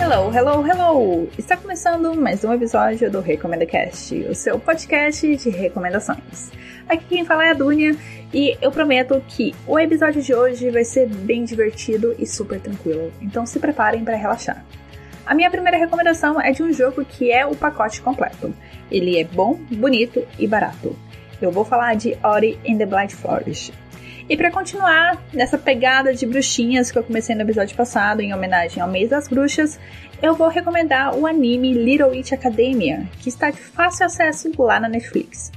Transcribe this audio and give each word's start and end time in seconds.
Hello, 0.00 0.30
hello, 0.34 0.66
hello! 0.66 1.28
Está 1.38 1.56
começando 1.56 2.14
mais 2.14 2.44
um 2.44 2.52
episódio 2.52 3.10
do 3.10 3.20
Recomenda 3.20 3.64
Cast, 3.64 4.14
o 4.14 4.34
seu 4.34 4.58
podcast 4.58 5.36
de 5.36 5.48
recomendações. 5.48 6.50
Aqui 6.88 7.04
quem 7.08 7.24
fala 7.24 7.46
é 7.46 7.50
a 7.50 7.54
Dunia 7.54 7.96
e 8.32 8.56
eu 8.60 8.70
prometo 8.70 9.22
que 9.28 9.54
o 9.66 9.78
episódio 9.78 10.22
de 10.22 10.34
hoje 10.34 10.70
vai 10.70 10.84
ser 10.84 11.08
bem 11.08 11.44
divertido 11.44 12.14
e 12.18 12.26
super 12.26 12.60
tranquilo, 12.60 13.10
então 13.22 13.46
se 13.46 13.58
preparem 13.58 14.04
para 14.04 14.16
relaxar. 14.16 14.62
A 15.24 15.34
minha 15.34 15.50
primeira 15.50 15.78
recomendação 15.78 16.40
é 16.40 16.52
de 16.52 16.62
um 16.62 16.72
jogo 16.72 17.04
que 17.04 17.30
é 17.30 17.46
o 17.46 17.54
pacote 17.54 18.00
completo. 18.02 18.54
Ele 18.90 19.18
é 19.18 19.24
bom, 19.24 19.54
bonito 19.70 20.26
e 20.38 20.46
barato. 20.46 20.94
Eu 21.40 21.52
vou 21.52 21.64
falar 21.64 21.94
de 21.94 22.16
Ori 22.22 22.58
and 22.68 22.78
the 22.78 22.86
Blind 22.86 23.12
Forest. 23.12 23.72
E 24.28 24.36
para 24.36 24.50
continuar 24.50 25.22
nessa 25.32 25.56
pegada 25.56 26.12
de 26.12 26.26
bruxinhas 26.26 26.90
que 26.90 26.98
eu 26.98 27.02
comecei 27.02 27.34
no 27.34 27.40
episódio 27.40 27.74
passado, 27.74 28.20
em 28.20 28.34
homenagem 28.34 28.82
ao 28.82 28.88
mês 28.88 29.08
das 29.08 29.26
bruxas, 29.26 29.80
eu 30.20 30.34
vou 30.34 30.48
recomendar 30.48 31.16
o 31.16 31.26
anime 31.26 31.72
Little 31.72 32.10
Witch 32.10 32.32
Academia, 32.32 33.08
que 33.20 33.30
está 33.30 33.50
de 33.50 33.58
fácil 33.58 34.04
acesso 34.04 34.50
lá 34.58 34.78
na 34.78 34.88
Netflix. 34.88 35.50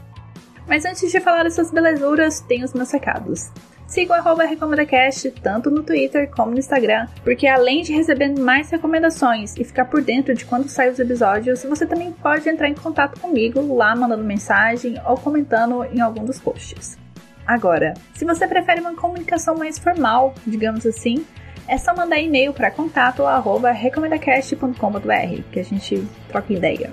Mas 0.65 0.85
antes 0.85 1.11
de 1.11 1.19
falar 1.19 1.43
dessas 1.43 1.69
belezuras, 1.69 2.39
tem 2.39 2.63
os 2.63 2.73
meus 2.73 2.89
recados. 2.91 3.51
Siga 3.87 4.23
o 4.23 4.35
RecomendaCast 4.37 5.31
tanto 5.43 5.69
no 5.69 5.83
Twitter 5.83 6.31
como 6.31 6.51
no 6.51 6.59
Instagram, 6.59 7.07
porque 7.25 7.47
além 7.47 7.81
de 7.81 7.91
receber 7.91 8.29
mais 8.39 8.69
recomendações 8.69 9.53
e 9.57 9.65
ficar 9.65 9.83
por 9.83 10.01
dentro 10.01 10.33
de 10.33 10.45
quando 10.45 10.69
saem 10.69 10.91
os 10.91 10.99
episódios, 10.99 11.65
você 11.65 11.85
também 11.85 12.13
pode 12.13 12.47
entrar 12.47 12.69
em 12.69 12.73
contato 12.73 13.19
comigo 13.19 13.75
lá 13.75 13.93
mandando 13.93 14.23
mensagem 14.23 14.95
ou 15.05 15.17
comentando 15.17 15.83
em 15.91 15.99
algum 15.99 16.23
dos 16.23 16.39
posts. 16.39 17.00
Agora, 17.45 17.93
se 18.13 18.25
você 18.25 18.47
prefere 18.47 18.81
uma 18.81 18.95
comunicação 18.95 19.55
mais 19.55 19.77
formal, 19.77 20.33
digamos 20.45 20.85
assim, 20.85 21.25
é 21.67 21.77
só 21.77 21.95
mandar 21.95 22.19
e-mail 22.19 22.53
para 22.53 22.71
contato@recomendacast.com.br 22.71 25.41
que 25.51 25.59
a 25.59 25.63
gente 25.63 26.07
troca 26.27 26.53
ideia. 26.53 26.91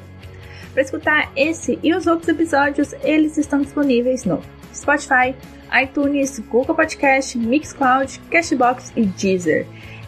Para 0.72 0.83
escutar 0.83 1.33
esse 1.34 1.78
e 1.83 1.95
os 1.95 2.06
outros 2.06 2.28
episódios, 2.28 2.95
eles 3.03 3.37
estão 3.37 3.61
disponíveis 3.61 4.25
no 4.25 4.41
Spotify, 4.72 5.34
iTunes, 5.83 6.39
Google 6.39 6.75
Podcast, 6.75 7.37
Mixcloud, 7.37 8.19
Cashbox 8.31 8.92
e 8.97 9.05
Deezer. 9.05 9.67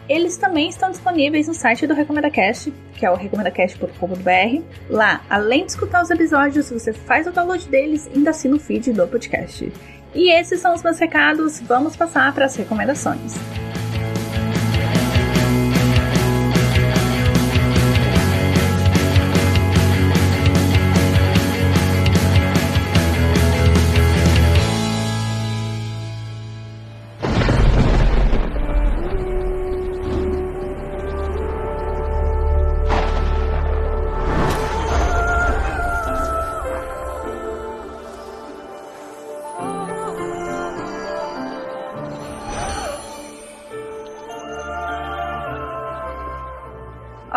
Eles 0.08 0.36
também 0.36 0.68
estão 0.68 0.90
disponíveis 0.90 1.46
no 1.46 1.54
site 1.54 1.86
do 1.86 1.94
RecomendaCast, 1.94 2.72
que 2.94 3.06
é 3.06 3.10
o 3.10 3.14
recomendacast.com.br. 3.14 4.62
Lá, 4.88 5.20
além 5.30 5.64
de 5.64 5.70
escutar 5.70 6.02
os 6.02 6.10
episódios, 6.10 6.70
você 6.70 6.92
faz 6.92 7.28
o 7.28 7.30
download 7.30 7.68
deles 7.68 8.10
e 8.12 8.18
ainda 8.18 8.30
assina 8.30 8.56
o 8.56 8.58
feed 8.58 8.92
do 8.92 9.06
podcast. 9.06 9.72
E 10.14 10.30
esses 10.32 10.60
são 10.60 10.74
os 10.74 10.82
meus 10.82 10.98
recados, 10.98 11.60
vamos 11.60 11.96
passar 11.96 12.34
para 12.34 12.46
as 12.46 12.56
recomendações. 12.56 13.34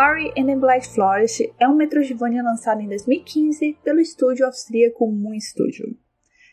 Ori 0.04 0.30
and 0.36 0.44
the 0.44 0.56
Blind 0.56 0.84
Forest 0.84 1.54
é 1.58 1.66
um 1.66 1.76
Metroidvania 1.76 2.42
lançado 2.42 2.82
em 2.82 2.88
2015 2.88 3.78
pelo 3.82 4.00
estúdio 4.00 4.44
austríaco 4.44 5.10
Moon 5.10 5.40
Studio. 5.40 5.96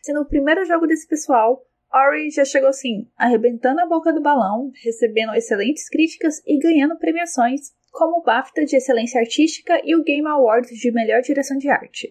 Sendo 0.02 0.22
o 0.22 0.24
primeiro 0.24 0.64
jogo 0.64 0.86
desse 0.86 1.06
pessoal, 1.06 1.62
Ori 1.92 2.30
já 2.30 2.46
chegou 2.46 2.70
assim, 2.70 3.06
arrebentando 3.14 3.82
a 3.82 3.86
boca 3.86 4.10
do 4.10 4.22
balão, 4.22 4.72
recebendo 4.82 5.34
excelentes 5.34 5.86
críticas 5.90 6.40
e 6.46 6.58
ganhando 6.58 6.96
premiações, 6.96 7.74
como 7.90 8.20
o 8.20 8.22
BAFTA 8.22 8.64
de 8.64 8.76
Excelência 8.76 9.20
Artística 9.20 9.78
e 9.84 9.94
o 9.94 10.02
Game 10.02 10.26
Awards 10.26 10.70
de 10.70 10.90
Melhor 10.90 11.20
Direção 11.20 11.58
de 11.58 11.68
Arte. 11.68 12.10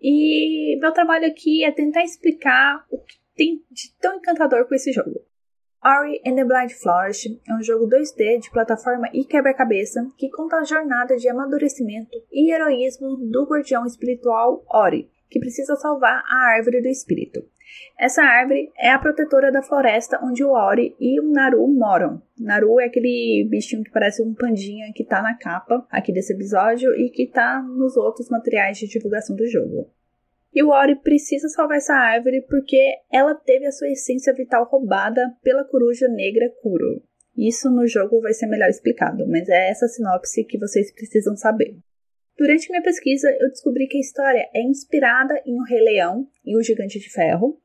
E 0.00 0.76
meu 0.80 0.90
trabalho 0.90 1.28
aqui 1.28 1.62
é 1.62 1.70
tentar 1.70 2.02
explicar 2.02 2.84
o 2.90 2.98
que 2.98 3.18
tem 3.36 3.62
de 3.70 3.96
tão 4.00 4.16
encantador 4.16 4.66
com 4.66 4.74
esse 4.74 4.90
jogo. 4.90 5.20
Ori 5.84 6.20
and 6.24 6.36
the 6.36 6.44
Blind 6.44 6.70
Forest 6.70 7.40
é 7.48 7.52
um 7.52 7.60
jogo 7.60 7.88
2D 7.88 8.38
de 8.38 8.50
plataforma 8.52 9.08
e 9.12 9.24
quebra-cabeça 9.24 10.06
que 10.16 10.30
conta 10.30 10.58
a 10.58 10.62
jornada 10.62 11.16
de 11.16 11.28
amadurecimento 11.28 12.22
e 12.30 12.52
heroísmo 12.54 13.16
do 13.16 13.44
guardião 13.44 13.84
espiritual 13.84 14.64
Ori, 14.72 15.10
que 15.28 15.40
precisa 15.40 15.74
salvar 15.74 16.22
a 16.24 16.54
Árvore 16.54 16.80
do 16.80 16.86
Espírito. 16.86 17.42
Essa 17.98 18.22
árvore 18.22 18.70
é 18.78 18.90
a 18.90 18.98
protetora 18.98 19.50
da 19.50 19.60
floresta 19.60 20.20
onde 20.22 20.44
o 20.44 20.52
Ori 20.52 20.94
e 21.00 21.18
o 21.18 21.32
Naru 21.32 21.66
moram. 21.66 22.22
Naru 22.38 22.78
é 22.78 22.84
aquele 22.84 23.48
bichinho 23.50 23.82
que 23.82 23.90
parece 23.90 24.22
um 24.22 24.34
pandinha 24.34 24.92
que 24.94 25.04
tá 25.04 25.20
na 25.20 25.36
capa 25.36 25.84
aqui 25.90 26.12
desse 26.12 26.32
episódio 26.32 26.94
e 26.94 27.10
que 27.10 27.26
tá 27.26 27.60
nos 27.60 27.96
outros 27.96 28.28
materiais 28.30 28.78
de 28.78 28.86
divulgação 28.86 29.34
do 29.34 29.48
jogo. 29.48 29.90
E 30.54 30.62
o 30.62 30.68
Ori 30.68 30.96
precisa 30.96 31.48
salvar 31.48 31.78
essa 31.78 31.94
árvore 31.94 32.42
porque 32.42 32.78
ela 33.10 33.34
teve 33.34 33.66
a 33.66 33.72
sua 33.72 33.88
essência 33.88 34.34
vital 34.34 34.64
roubada 34.64 35.34
pela 35.42 35.64
coruja 35.64 36.06
negra 36.08 36.50
Kuro. 36.60 37.02
Isso 37.36 37.70
no 37.70 37.86
jogo 37.86 38.20
vai 38.20 38.34
ser 38.34 38.46
melhor 38.46 38.68
explicado, 38.68 39.26
mas 39.26 39.48
é 39.48 39.70
essa 39.70 39.88
sinopse 39.88 40.44
que 40.44 40.58
vocês 40.58 40.92
precisam 40.92 41.34
saber. 41.34 41.78
Durante 42.36 42.68
minha 42.70 42.82
pesquisa, 42.82 43.30
eu 43.40 43.48
descobri 43.48 43.86
que 43.86 43.96
a 43.96 44.00
história 44.00 44.48
é 44.54 44.62
inspirada 44.62 45.40
em 45.46 45.58
O 45.58 45.64
Rei 45.64 45.80
Leão 45.80 46.26
e 46.44 46.56
O 46.56 46.62
Gigante 46.62 46.98
de 46.98 47.10
Ferro, 47.10 47.58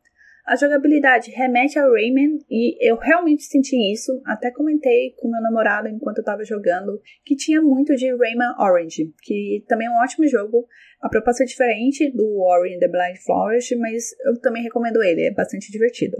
a 0.47 0.55
jogabilidade 0.55 1.29
remete 1.31 1.77
a 1.77 1.85
Rayman 1.85 2.39
e 2.49 2.77
eu 2.79 2.95
realmente 2.95 3.43
senti 3.43 3.75
isso. 3.91 4.21
Até 4.25 4.49
comentei 4.49 5.13
com 5.17 5.29
meu 5.29 5.41
namorado 5.41 5.89
enquanto 5.89 6.19
eu 6.19 6.23
tava 6.23 6.45
jogando 6.45 7.01
que 7.25 7.35
tinha 7.35 7.61
muito 7.61 7.93
de 7.95 8.09
Rayman 8.15 8.55
Orange, 8.57 9.13
que 9.21 9.65
também 9.67 9.87
é 9.87 9.91
um 9.91 10.01
ótimo 10.01 10.25
jogo. 10.25 10.65
A 11.01 11.09
proposta 11.09 11.43
é 11.43 11.45
diferente 11.45 12.09
do 12.11 12.39
Ori 12.39 12.75
and 12.75 12.79
the 12.79 12.87
Blind 12.87 13.17
Forest, 13.25 13.75
mas 13.75 14.05
eu 14.25 14.39
também 14.39 14.63
recomendo 14.63 15.03
ele, 15.03 15.23
é 15.23 15.33
bastante 15.33 15.69
divertido. 15.69 16.15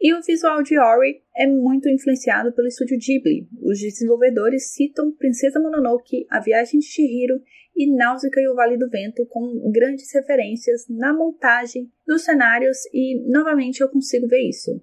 E 0.00 0.12
o 0.12 0.20
visual 0.20 0.64
de 0.64 0.76
Ori 0.76 1.22
é 1.36 1.46
muito 1.46 1.88
influenciado 1.88 2.52
pelo 2.52 2.66
estúdio 2.66 2.98
Ghibli. 2.98 3.46
Os 3.62 3.78
desenvolvedores 3.78 4.72
citam 4.72 5.12
Princesa 5.12 5.60
Mononoke, 5.60 6.26
A 6.28 6.40
Viagem 6.40 6.80
de 6.80 6.86
Chihiro 6.86 7.40
e 7.76 7.94
Náusea 7.94 8.30
e 8.36 8.48
o 8.48 8.54
Vale 8.54 8.76
do 8.76 8.88
Vento 8.88 9.26
com 9.26 9.70
grandes 9.72 10.12
referências 10.14 10.86
na 10.88 11.12
montagem 11.12 11.90
dos 12.06 12.24
cenários 12.24 12.78
e 12.92 13.20
novamente 13.30 13.80
eu 13.80 13.88
consigo 13.88 14.28
ver 14.28 14.48
isso. 14.48 14.82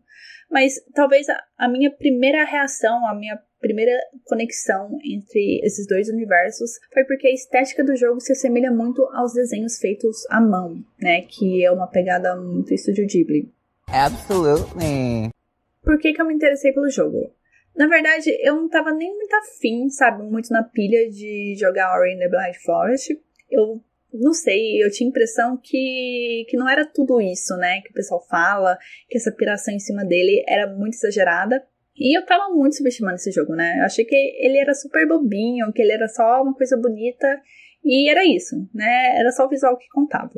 Mas 0.49 0.73
talvez 0.93 1.29
a, 1.29 1.43
a 1.57 1.69
minha 1.69 1.91
primeira 1.91 2.43
reação, 2.43 3.07
a 3.07 3.13
minha 3.13 3.39
primeira 3.59 3.91
conexão 4.25 4.97
entre 5.03 5.59
esses 5.63 5.85
dois 5.87 6.09
universos 6.09 6.71
foi 6.93 7.03
porque 7.03 7.27
a 7.27 7.33
estética 7.33 7.83
do 7.83 7.95
jogo 7.95 8.19
se 8.19 8.31
assemelha 8.31 8.71
muito 8.71 9.03
aos 9.13 9.33
desenhos 9.33 9.77
feitos 9.77 10.25
à 10.29 10.41
mão, 10.41 10.83
né? 10.99 11.21
Que 11.21 11.63
é 11.63 11.71
uma 11.71 11.87
pegada 11.87 12.35
muito 12.35 12.73
Estúdio 12.73 13.05
Ghibli. 13.05 13.51
Absolutely. 13.87 15.29
Por 15.83 15.97
que, 15.99 16.13
que 16.13 16.21
eu 16.21 16.25
me 16.25 16.33
interessei 16.33 16.71
pelo 16.73 16.89
jogo? 16.89 17.31
Na 17.79 17.87
verdade, 17.87 18.29
eu 18.41 18.57
não 18.57 18.67
tava 18.67 18.91
nem 18.91 19.15
muito 19.15 19.33
afim, 19.35 19.87
sabe, 19.89 20.21
muito 20.23 20.51
na 20.51 20.63
pilha 20.63 21.09
de 21.09 21.55
jogar 21.57 21.97
Ori 21.97 22.13
in 22.13 22.19
the 22.19 22.27
Blind 22.27 22.55
Forest. 22.65 23.17
Eu 23.49 23.81
não 24.13 24.33
sei, 24.33 24.83
eu 24.83 24.91
tinha 24.91 25.07
a 25.07 25.11
impressão 25.11 25.55
que, 25.55 26.45
que 26.49 26.57
não 26.57 26.67
era 26.67 26.85
tudo 26.85 27.21
isso, 27.21 27.55
né, 27.55 27.79
que 27.79 27.91
o 27.91 27.93
pessoal 27.93 28.21
fala, 28.27 28.77
que 29.07 29.17
essa 29.17 29.31
piração 29.31 29.73
em 29.73 29.79
cima 29.79 30.03
dele 30.03 30.43
era 30.45 30.67
muito 30.67 30.95
exagerada. 30.95 31.65
E 31.95 32.17
eu 32.17 32.25
tava 32.25 32.53
muito 32.53 32.75
subestimando 32.75 33.15
esse 33.15 33.31
jogo, 33.31 33.55
né? 33.55 33.79
Eu 33.79 33.85
achei 33.85 34.03
que 34.03 34.15
ele 34.15 34.57
era 34.57 34.73
super 34.73 35.07
bobinho, 35.07 35.71
que 35.71 35.81
ele 35.81 35.93
era 35.93 36.07
só 36.09 36.41
uma 36.41 36.53
coisa 36.53 36.75
bonita, 36.75 37.41
e 37.83 38.09
era 38.09 38.25
isso, 38.25 38.55
né? 38.73 39.17
Era 39.17 39.31
só 39.31 39.45
o 39.45 39.49
visual 39.49 39.77
que 39.77 39.87
contava. 39.87 40.33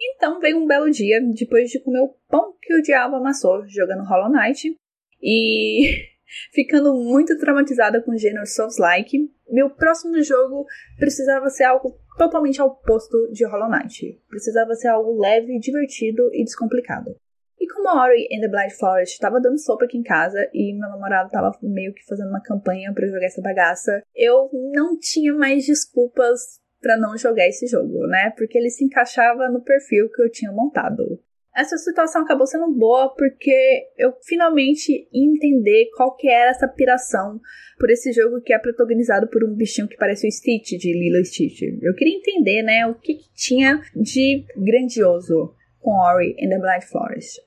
Então 0.00 0.40
veio 0.40 0.58
um 0.58 0.66
belo 0.66 0.90
dia, 0.90 1.20
depois 1.20 1.70
de 1.70 1.78
comer 1.78 2.00
o 2.00 2.14
pão 2.28 2.54
que 2.60 2.74
o 2.74 2.82
diabo 2.82 3.16
amassou 3.16 3.64
jogando 3.68 4.04
Hollow 4.04 4.32
Knight, 4.32 4.76
e 5.22 6.13
ficando 6.52 6.94
muito 6.94 7.36
traumatizada 7.38 8.02
com 8.02 8.12
o 8.12 8.18
gênero 8.18 8.46
Souls-like, 8.46 9.30
meu 9.48 9.70
próximo 9.70 10.22
jogo 10.22 10.66
precisava 10.98 11.48
ser 11.48 11.64
algo 11.64 11.98
totalmente 12.16 12.60
ao 12.60 12.68
oposto 12.68 13.30
de 13.32 13.44
Hollow 13.46 13.70
Knight. 13.70 14.20
Precisava 14.28 14.74
ser 14.74 14.88
algo 14.88 15.20
leve, 15.20 15.58
divertido 15.58 16.30
e 16.32 16.44
descomplicado. 16.44 17.16
E 17.60 17.66
como 17.66 17.88
Ori 17.88 18.28
and 18.32 18.40
the 18.40 18.48
Blind 18.48 18.72
Forest 18.72 19.14
estava 19.14 19.40
dando 19.40 19.58
sopa 19.58 19.84
aqui 19.84 19.96
em 19.96 20.02
casa 20.02 20.38
e 20.52 20.72
meu 20.74 20.88
namorado 20.88 21.26
estava 21.26 21.50
meio 21.62 21.94
que 21.94 22.04
fazendo 22.04 22.28
uma 22.28 22.42
campanha 22.42 22.92
para 22.92 23.06
jogar 23.06 23.26
essa 23.26 23.40
bagaça, 23.40 24.02
eu 24.14 24.50
não 24.72 24.98
tinha 24.98 25.32
mais 25.32 25.64
desculpas 25.64 26.60
para 26.80 26.98
não 26.98 27.16
jogar 27.16 27.48
esse 27.48 27.66
jogo, 27.66 28.06
né? 28.06 28.30
Porque 28.36 28.58
ele 28.58 28.68
se 28.68 28.84
encaixava 28.84 29.48
no 29.48 29.62
perfil 29.62 30.10
que 30.10 30.22
eu 30.22 30.30
tinha 30.30 30.52
montado. 30.52 31.18
Essa 31.54 31.76
situação 31.76 32.22
acabou 32.22 32.46
sendo 32.46 32.72
boa 32.72 33.14
porque 33.14 33.86
eu 33.96 34.12
finalmente 34.22 35.08
entender 35.12 35.90
qual 35.96 36.16
que 36.16 36.28
era 36.28 36.50
essa 36.50 36.66
piração 36.66 37.40
por 37.78 37.90
esse 37.90 38.12
jogo 38.12 38.40
que 38.40 38.52
é 38.52 38.58
protagonizado 38.58 39.28
por 39.28 39.44
um 39.44 39.54
bichinho 39.54 39.88
que 39.88 39.96
parece 39.96 40.26
o 40.26 40.32
Stitch 40.32 40.70
de 40.78 40.92
Lilo 40.92 41.24
Stitch. 41.24 41.62
Eu 41.80 41.94
queria 41.94 42.16
entender, 42.16 42.62
né, 42.62 42.86
o 42.86 42.94
que, 42.94 43.14
que 43.14 43.32
tinha 43.34 43.80
de 43.94 44.44
grandioso 44.56 45.54
com 45.80 45.92
Ori 45.92 46.34
and 46.42 46.48
the 46.48 46.58
Blind 46.58 46.82
Forest. 46.82 47.40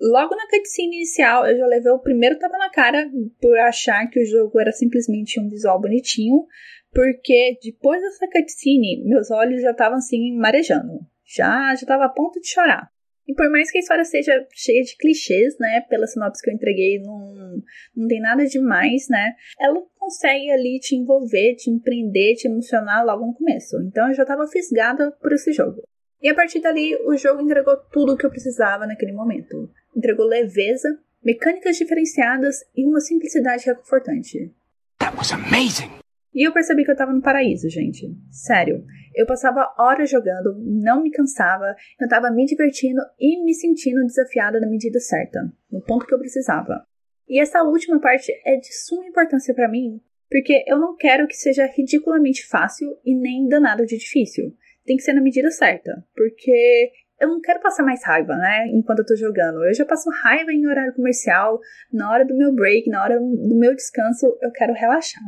Logo 0.00 0.36
na 0.36 0.46
cutscene 0.48 0.96
inicial, 0.96 1.46
eu 1.46 1.56
já 1.56 1.66
levei 1.66 1.90
o 1.90 1.98
primeiro 1.98 2.38
tapa 2.38 2.58
na 2.58 2.68
cara 2.68 3.10
por 3.40 3.58
achar 3.58 4.06
que 4.10 4.20
o 4.20 4.26
jogo 4.26 4.60
era 4.60 4.70
simplesmente 4.70 5.40
um 5.40 5.48
visual 5.48 5.80
bonitinho, 5.80 6.46
porque 6.92 7.58
depois 7.62 8.02
dessa 8.02 8.26
cutscene, 8.28 9.02
meus 9.04 9.30
olhos 9.30 9.62
já 9.62 9.70
estavam 9.70 9.98
assim 9.98 10.36
marejando. 10.36 11.00
Já 11.24 11.74
já 11.74 11.82
estava 11.82 12.04
a 12.04 12.08
ponto 12.08 12.40
de 12.40 12.48
chorar. 12.48 12.93
E 13.26 13.34
por 13.34 13.50
mais 13.50 13.70
que 13.70 13.78
a 13.78 13.80
história 13.80 14.04
seja 14.04 14.46
cheia 14.52 14.82
de 14.82 14.96
clichês, 14.96 15.56
né, 15.58 15.80
pela 15.88 16.06
sinopse 16.06 16.42
que 16.42 16.50
eu 16.50 16.54
entreguei, 16.54 17.00
não, 17.00 17.62
não 17.96 18.06
tem 18.06 18.20
nada 18.20 18.44
demais, 18.44 19.08
né, 19.08 19.32
ela 19.58 19.80
consegue 19.98 20.50
ali 20.50 20.78
te 20.78 20.94
envolver, 20.94 21.54
te 21.56 21.70
empreender, 21.70 22.34
te 22.34 22.46
emocionar 22.46 23.04
logo 23.04 23.26
no 23.26 23.34
começo. 23.34 23.76
Então 23.82 24.08
eu 24.08 24.14
já 24.14 24.22
estava 24.22 24.46
fisgada 24.46 25.10
por 25.12 25.32
esse 25.32 25.52
jogo. 25.52 25.82
E 26.22 26.28
a 26.28 26.34
partir 26.34 26.60
dali, 26.60 26.94
o 27.06 27.16
jogo 27.16 27.42
entregou 27.42 27.76
tudo 27.92 28.12
o 28.14 28.16
que 28.16 28.24
eu 28.24 28.30
precisava 28.30 28.86
naquele 28.86 29.12
momento. 29.12 29.70
Entregou 29.94 30.26
leveza, 30.26 30.88
mecânicas 31.22 31.76
diferenciadas 31.76 32.56
e 32.76 32.86
uma 32.86 33.00
simplicidade 33.00 33.66
reconfortante. 33.66 34.50
That 34.98 35.16
was 35.16 35.32
amazing! 35.32 36.03
E 36.34 36.46
eu 36.46 36.52
percebi 36.52 36.84
que 36.84 36.90
eu 36.90 36.96
tava 36.96 37.12
no 37.12 37.22
paraíso, 37.22 37.68
gente. 37.70 38.12
Sério. 38.30 38.84
Eu 39.14 39.24
passava 39.26 39.72
horas 39.78 40.10
jogando, 40.10 40.56
não 40.58 41.00
me 41.00 41.10
cansava, 41.10 41.76
eu 42.00 42.08
tava 42.08 42.30
me 42.32 42.44
divertindo 42.44 43.00
e 43.18 43.44
me 43.44 43.54
sentindo 43.54 44.04
desafiada 44.04 44.58
na 44.58 44.66
medida 44.66 44.98
certa, 44.98 45.38
no 45.70 45.80
ponto 45.80 46.04
que 46.04 46.12
eu 46.12 46.18
precisava. 46.18 46.84
E 47.28 47.40
essa 47.40 47.62
última 47.62 48.00
parte 48.00 48.32
é 48.44 48.56
de 48.56 48.74
suma 48.74 49.06
importância 49.06 49.54
para 49.54 49.68
mim, 49.68 50.00
porque 50.28 50.64
eu 50.66 50.78
não 50.78 50.96
quero 50.96 51.28
que 51.28 51.36
seja 51.36 51.64
ridiculamente 51.66 52.44
fácil 52.48 52.88
e 53.04 53.14
nem 53.14 53.46
danado 53.46 53.86
de 53.86 53.96
difícil. 53.96 54.52
Tem 54.84 54.96
que 54.96 55.02
ser 55.04 55.12
na 55.12 55.22
medida 55.22 55.50
certa, 55.52 56.04
porque 56.16 56.90
eu 57.20 57.28
não 57.28 57.40
quero 57.40 57.60
passar 57.60 57.84
mais 57.84 58.04
raiva, 58.04 58.36
né? 58.36 58.66
Enquanto 58.72 58.98
eu 58.98 59.06
tô 59.06 59.16
jogando. 59.16 59.64
Eu 59.64 59.74
já 59.74 59.86
passo 59.86 60.10
raiva 60.24 60.52
em 60.52 60.66
horário 60.66 60.92
comercial, 60.92 61.60
na 61.92 62.10
hora 62.10 62.24
do 62.24 62.36
meu 62.36 62.52
break, 62.52 62.90
na 62.90 63.02
hora 63.02 63.18
do 63.18 63.56
meu 63.56 63.74
descanso, 63.74 64.36
eu 64.42 64.50
quero 64.50 64.74
relaxar. 64.74 65.22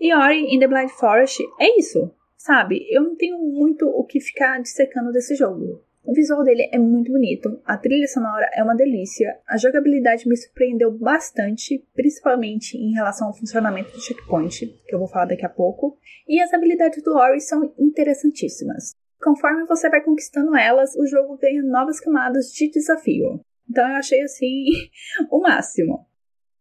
E 0.00 0.14
Ori 0.14 0.54
in 0.54 0.58
the 0.58 0.66
Blind 0.66 0.88
Forest 0.88 1.42
é 1.60 1.78
isso, 1.78 2.10
sabe? 2.34 2.86
Eu 2.90 3.02
não 3.02 3.14
tenho 3.14 3.38
muito 3.38 3.86
o 3.86 4.02
que 4.02 4.18
ficar 4.18 4.58
dissecando 4.62 5.12
desse 5.12 5.34
jogo. 5.34 5.84
O 6.02 6.14
visual 6.14 6.42
dele 6.42 6.70
é 6.72 6.78
muito 6.78 7.12
bonito, 7.12 7.60
a 7.66 7.76
trilha 7.76 8.08
sonora 8.08 8.48
é 8.54 8.62
uma 8.62 8.74
delícia, 8.74 9.38
a 9.46 9.58
jogabilidade 9.58 10.26
me 10.26 10.34
surpreendeu 10.34 10.90
bastante, 10.90 11.86
principalmente 11.94 12.78
em 12.78 12.94
relação 12.94 13.28
ao 13.28 13.36
funcionamento 13.36 13.92
do 13.92 14.00
checkpoint, 14.00 14.66
que 14.88 14.94
eu 14.94 14.98
vou 14.98 15.06
falar 15.06 15.26
daqui 15.26 15.44
a 15.44 15.50
pouco, 15.50 15.98
e 16.26 16.40
as 16.40 16.52
habilidades 16.54 17.02
do 17.02 17.14
Ori 17.14 17.38
são 17.38 17.74
interessantíssimas. 17.78 18.94
Conforme 19.22 19.66
você 19.66 19.90
vai 19.90 20.02
conquistando 20.02 20.56
elas, 20.56 20.96
o 20.96 21.06
jogo 21.06 21.36
ganha 21.36 21.62
novas 21.62 22.00
camadas 22.00 22.50
de 22.50 22.70
desafio. 22.70 23.38
Então 23.68 23.86
eu 23.86 23.96
achei 23.96 24.22
assim 24.22 24.64
o 25.30 25.40
máximo. 25.40 26.06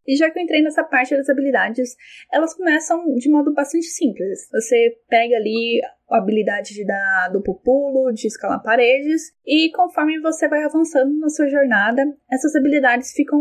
E 0.09 0.15
já 0.15 0.31
que 0.31 0.39
eu 0.39 0.43
entrei 0.43 0.63
nessa 0.63 0.83
parte 0.83 1.15
das 1.15 1.29
habilidades, 1.29 1.95
elas 2.33 2.55
começam 2.55 3.13
de 3.13 3.29
modo 3.29 3.53
bastante 3.53 3.85
simples. 3.85 4.49
Você 4.51 4.97
pega 5.07 5.35
ali 5.35 5.79
a 6.09 6.17
habilidade 6.17 6.73
de 6.73 6.83
dar 6.83 7.29
duplo 7.31 7.61
pulo, 7.63 8.11
de 8.11 8.25
escalar 8.25 8.63
paredes, 8.63 9.31
e 9.45 9.71
conforme 9.71 10.19
você 10.19 10.47
vai 10.47 10.63
avançando 10.63 11.15
na 11.19 11.29
sua 11.29 11.47
jornada, 11.47 12.01
essas 12.31 12.55
habilidades 12.55 13.13
ficam 13.13 13.39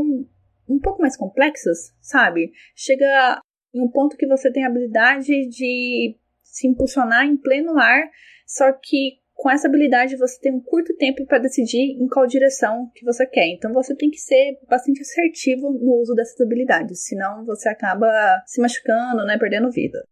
um 0.69 0.79
pouco 0.79 1.00
mais 1.00 1.17
complexas, 1.17 1.94
sabe? 2.03 2.53
Chega 2.76 3.41
em 3.75 3.81
um 3.81 3.88
ponto 3.88 4.19
que 4.19 4.26
você 4.26 4.53
tem 4.53 4.65
a 4.65 4.69
habilidade 4.69 5.49
de 5.49 6.19
se 6.43 6.69
impulsionar 6.69 7.25
em 7.25 7.38
pleno 7.38 7.79
ar, 7.79 8.11
só 8.47 8.70
que 8.73 9.20
com 9.38 9.49
essa 9.49 9.69
habilidade 9.69 10.17
você 10.17 10.38
tem 10.40 10.52
um 10.52 10.61
curto 10.61 10.93
tempo 10.96 11.25
para 11.25 11.38
decidir 11.38 11.96
em 12.02 12.08
qual 12.08 12.26
direção 12.26 12.90
que 12.93 13.05
você 13.05 13.25
quer. 13.25 13.46
Então 13.46 13.73
você 13.73 13.94
tem 13.94 14.11
que 14.11 14.19
ser 14.19 14.58
bastante 14.69 15.00
assertivo 15.00 15.70
no 15.70 16.00
uso 16.00 16.12
dessas 16.12 16.40
habilidades, 16.40 17.06
senão 17.06 17.46
você 17.46 17.69
acaba 17.69 18.08
se 18.44 18.61
machucando, 18.61 19.25
né, 19.25 19.38
perdendo 19.38 19.70
vida. 19.70 20.05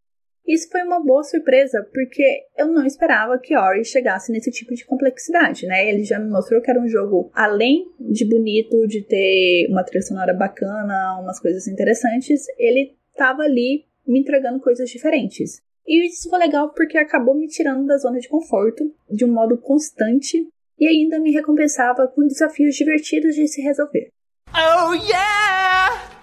Isso 0.47 0.69
foi 0.71 0.85
uma 0.85 1.03
boa 1.05 1.25
surpresa, 1.25 1.83
porque 1.93 2.45
eu 2.57 2.69
não 2.69 2.87
esperava 2.87 3.37
que 3.37 3.59
Ori 3.59 3.85
chegasse 3.85 4.31
nesse 4.31 4.53
tipo 4.53 4.77
de 4.77 4.87
complexidade, 4.87 5.67
né? 5.67 5.89
Ele 5.89 6.05
já 6.05 6.21
me 6.21 6.31
mostrou 6.31 6.63
que 6.63 6.71
era 6.71 6.81
um 6.81 6.87
jogo 6.87 7.33
além 7.35 7.85
de 7.99 8.25
bonito, 8.25 8.87
de 8.87 9.03
ter 9.03 9.67
uma 9.69 9.83
trilha 9.83 10.03
sonora 10.03 10.33
bacana, 10.33 11.19
umas 11.21 11.41
coisas 11.41 11.67
interessantes, 11.67 12.47
ele 12.57 12.95
estava 13.11 13.43
ali 13.43 13.87
me 14.07 14.21
entregando 14.21 14.61
coisas 14.61 14.89
diferentes. 14.89 15.61
E 15.87 16.07
isso 16.07 16.29
foi 16.29 16.39
legal 16.39 16.73
porque 16.73 16.99
acabou 16.99 17.35
me 17.35 17.47
tirando 17.47 17.87
da 17.87 17.97
zona 17.97 18.19
de 18.19 18.29
conforto 18.29 18.85
de 19.09 19.25
um 19.25 19.33
modo 19.33 19.57
constante 19.59 20.49
e 20.79 20.87
ainda 20.87 21.21
me 21.21 21.31
recompensava 21.31 22.09
com 22.09 22.27
desafios 22.27 22.75
divertidos 22.75 23.35
de 23.35 23.47
se 23.47 23.63
resolver. 23.63 24.09
Oh 24.53 24.93
yeah! 24.95 26.23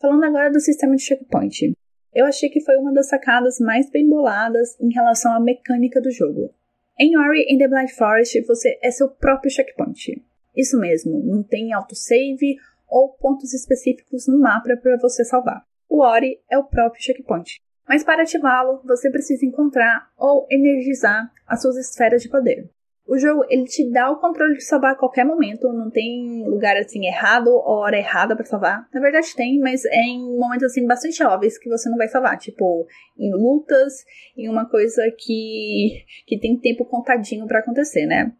Falando 0.00 0.24
agora 0.24 0.50
do 0.50 0.60
sistema 0.60 0.96
de 0.96 1.02
checkpoint. 1.02 1.72
Eu 2.12 2.26
achei 2.26 2.48
que 2.48 2.60
foi 2.60 2.76
uma 2.76 2.92
das 2.92 3.08
sacadas 3.08 3.58
mais 3.60 3.90
bem 3.90 4.08
boladas 4.08 4.78
em 4.80 4.92
relação 4.92 5.32
à 5.32 5.40
mecânica 5.40 6.00
do 6.00 6.10
jogo. 6.10 6.50
Em 6.98 7.16
Ori 7.18 7.44
and 7.52 7.58
the 7.58 7.68
Blind 7.68 7.90
Forest, 7.90 8.40
você 8.46 8.78
é 8.82 8.90
seu 8.90 9.08
próprio 9.10 9.50
checkpoint. 9.50 10.24
Isso 10.56 10.78
mesmo, 10.80 11.22
não 11.22 11.42
tem 11.42 11.74
autosave 11.74 12.56
ou 12.88 13.10
pontos 13.14 13.52
específicos 13.52 14.26
no 14.26 14.38
mapa 14.38 14.76
para 14.80 14.96
você 14.96 15.24
salvar. 15.24 15.62
O 15.88 16.02
Ori 16.02 16.40
é 16.50 16.56
o 16.56 16.64
próprio 16.64 17.02
checkpoint. 17.02 17.60
Mas 17.88 18.02
para 18.02 18.22
ativá-lo, 18.22 18.80
você 18.84 19.10
precisa 19.10 19.46
encontrar 19.46 20.10
ou 20.16 20.46
energizar 20.50 21.30
as 21.46 21.62
suas 21.62 21.76
esferas 21.76 22.22
de 22.22 22.28
poder. 22.28 22.68
O 23.08 23.16
jogo 23.16 23.44
ele 23.48 23.64
te 23.64 23.88
dá 23.88 24.10
o 24.10 24.16
controle 24.16 24.56
de 24.56 24.64
salvar 24.64 24.92
a 24.92 24.96
qualquer 24.96 25.24
momento, 25.24 25.72
não 25.72 25.88
tem 25.88 26.44
lugar 26.48 26.76
assim 26.76 27.06
errado 27.06 27.46
ou 27.46 27.78
hora 27.78 27.96
errada 27.96 28.34
para 28.34 28.44
salvar. 28.44 28.88
Na 28.92 29.00
verdade 29.00 29.32
tem, 29.36 29.60
mas 29.60 29.84
é 29.84 30.00
em 30.00 30.36
momentos 30.36 30.64
assim 30.64 30.84
bastante 30.84 31.22
óbvios 31.22 31.56
que 31.56 31.68
você 31.68 31.88
não 31.88 31.96
vai 31.96 32.08
salvar, 32.08 32.36
tipo 32.36 32.84
em 33.16 33.32
lutas, 33.32 34.04
em 34.36 34.48
uma 34.48 34.68
coisa 34.68 35.02
que 35.16 36.04
que 36.26 36.36
tem 36.36 36.58
tempo 36.58 36.84
contadinho 36.84 37.46
para 37.46 37.60
acontecer, 37.60 38.06
né? 38.06 38.32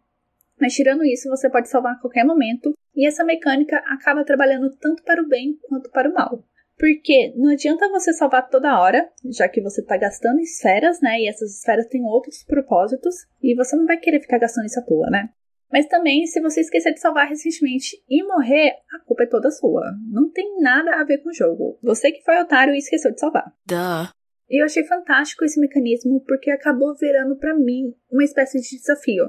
Mas 0.59 0.73
tirando 0.73 1.05
isso, 1.05 1.29
você 1.29 1.49
pode 1.49 1.69
salvar 1.69 1.93
a 1.93 1.99
qualquer 1.99 2.25
momento, 2.25 2.73
e 2.95 3.07
essa 3.07 3.23
mecânica 3.23 3.77
acaba 3.85 4.25
trabalhando 4.25 4.75
tanto 4.81 5.03
para 5.03 5.21
o 5.21 5.27
bem 5.27 5.57
quanto 5.69 5.89
para 5.91 6.09
o 6.09 6.13
mal. 6.13 6.43
Porque 6.77 7.33
não 7.35 7.51
adianta 7.51 7.89
você 7.89 8.13
salvar 8.13 8.49
toda 8.49 8.79
hora, 8.79 9.09
já 9.31 9.49
que 9.49 9.61
você 9.61 9.81
está 9.81 9.97
gastando 9.97 10.39
esferas, 10.39 11.01
né? 11.01 11.19
E 11.19 11.27
essas 11.27 11.57
esferas 11.57 11.87
têm 11.87 12.03
outros 12.03 12.43
propósitos, 12.43 13.15
e 13.41 13.55
você 13.55 13.75
não 13.75 13.85
vai 13.85 13.97
querer 13.97 14.19
ficar 14.19 14.37
gastando 14.37 14.65
isso 14.65 14.79
à 14.79 14.83
toa, 14.83 15.09
né? 15.09 15.29
Mas 15.71 15.87
também, 15.87 16.25
se 16.25 16.39
você 16.39 16.61
esquecer 16.61 16.93
de 16.93 17.01
salvar 17.01 17.27
recentemente 17.27 17.97
e 18.07 18.23
morrer, 18.23 18.71
a 18.93 18.99
culpa 19.05 19.23
é 19.23 19.27
toda 19.27 19.51
sua. 19.51 19.83
Não 20.09 20.31
tem 20.31 20.61
nada 20.61 20.95
a 20.95 21.03
ver 21.03 21.17
com 21.17 21.29
o 21.29 21.33
jogo. 21.33 21.77
Você 21.83 22.11
que 22.11 22.23
foi 22.23 22.39
otário 22.39 22.73
e 22.73 22.77
esqueceu 22.77 23.11
de 23.11 23.19
salvar. 23.19 23.51
Duh. 23.65 24.09
E 24.49 24.61
eu 24.61 24.65
achei 24.65 24.85
fantástico 24.85 25.43
esse 25.43 25.59
mecanismo 25.59 26.23
porque 26.25 26.49
acabou 26.51 26.95
virando 26.95 27.35
para 27.35 27.53
mim 27.53 27.93
uma 28.09 28.23
espécie 28.23 28.61
de 28.61 28.77
desafio 28.77 29.25